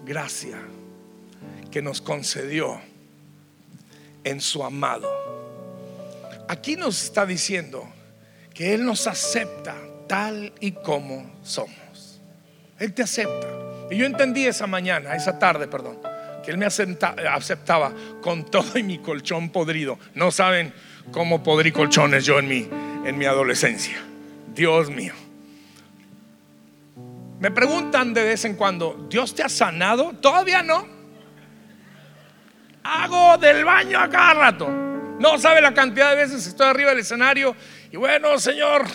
gracia 0.06 0.60
que 1.72 1.82
nos 1.82 2.02
concedió 2.02 2.80
en 4.24 4.42
su 4.42 4.64
amado. 4.64 5.10
Aquí 6.48 6.76
nos 6.76 7.04
está 7.04 7.26
diciendo 7.26 7.88
que 8.54 8.76
Él 8.76 8.86
nos 8.86 9.08
acepta 9.08 9.76
tal 10.08 10.54
y 10.60 10.74
como 10.74 11.32
somos. 11.42 12.22
Él 12.78 12.94
te 12.94 13.02
acepta. 13.02 13.48
Y 13.90 13.98
yo 13.98 14.06
entendí 14.06 14.46
esa 14.46 14.68
mañana, 14.68 15.16
esa 15.16 15.40
tarde, 15.40 15.68
perdón, 15.68 15.98
que 16.44 16.52
Él 16.52 16.58
me 16.58 16.66
aceptaba 16.66 17.94
con 18.22 18.46
todo 18.46 18.78
y 18.78 18.84
mi 18.84 19.00
colchón 19.00 19.50
podrido. 19.50 20.00
No 20.16 20.32
saben 20.32 20.74
cómo 21.12 21.44
podrí 21.44 21.72
colchones 21.72 22.26
yo 22.26 22.40
en 22.40 22.48
mi, 22.48 22.70
en 23.06 23.18
mi 23.18 23.26
adolescencia. 23.26 23.98
Dios 24.54 24.90
mío. 24.90 25.14
Me 27.40 27.52
preguntan 27.52 28.14
de 28.14 28.24
vez 28.24 28.44
en 28.46 28.56
cuando, 28.56 29.08
¿Dios 29.10 29.34
te 29.34 29.44
ha 29.44 29.50
sanado? 29.50 30.14
Todavía 30.20 30.62
no 30.62 31.00
hago 32.84 33.38
del 33.38 33.64
baño 33.66 34.00
a 34.00 34.10
cada 34.10 34.34
rato. 34.34 34.70
No 35.20 35.38
sabe 35.38 35.62
la 35.62 35.74
cantidad 35.74 36.12
de 36.12 36.16
veces 36.16 36.46
estoy 36.48 36.68
arriba 36.68 36.92
del 36.92 37.00
escenario 37.00 37.56
y 37.92 37.98
bueno, 37.98 38.40
Señor, 38.40 38.86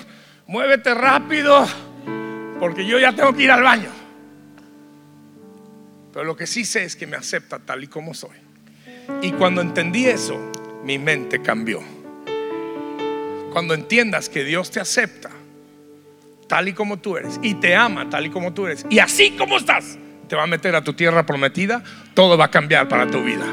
muévete 0.46 0.94
rápido 0.94 1.66
porque 2.58 2.86
yo 2.86 2.98
ya 2.98 3.12
tengo 3.12 3.34
que 3.34 3.42
ir 3.42 3.50
al 3.50 3.62
baño. 3.62 4.03
Pero 6.14 6.24
lo 6.24 6.36
que 6.36 6.46
sí 6.46 6.64
sé 6.64 6.84
es 6.84 6.94
que 6.94 7.08
me 7.08 7.16
acepta 7.16 7.58
tal 7.58 7.82
y 7.82 7.88
como 7.88 8.14
soy. 8.14 8.36
Y 9.20 9.32
cuando 9.32 9.60
entendí 9.60 10.06
eso, 10.06 10.52
mi 10.84 10.96
mente 10.96 11.42
cambió. 11.42 11.82
Cuando 13.52 13.74
entiendas 13.74 14.28
que 14.28 14.44
Dios 14.44 14.70
te 14.70 14.78
acepta 14.78 15.30
tal 16.46 16.68
y 16.68 16.72
como 16.72 16.98
tú 16.98 17.16
eres 17.16 17.40
y 17.42 17.54
te 17.54 17.74
ama 17.74 18.08
tal 18.08 18.26
y 18.26 18.30
como 18.30 18.54
tú 18.54 18.66
eres 18.66 18.86
y 18.88 19.00
así 19.00 19.32
como 19.32 19.56
estás, 19.56 19.98
te 20.28 20.36
va 20.36 20.44
a 20.44 20.46
meter 20.46 20.76
a 20.76 20.84
tu 20.84 20.92
tierra 20.92 21.26
prometida, 21.26 21.82
todo 22.14 22.38
va 22.38 22.44
a 22.44 22.50
cambiar 22.50 22.88
para 22.88 23.08
tu 23.08 23.20
vida. 23.20 23.46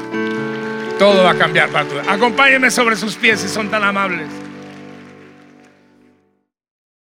Todo 1.00 1.24
va 1.24 1.32
a 1.32 1.36
cambiar 1.36 1.68
para 1.70 1.84
tu 1.84 1.94
vida. 1.94 2.12
Acompáñenme 2.12 2.70
sobre 2.70 2.94
sus 2.94 3.16
pies 3.16 3.40
si 3.40 3.48
son 3.48 3.72
tan 3.72 3.82
amables. 3.82 4.28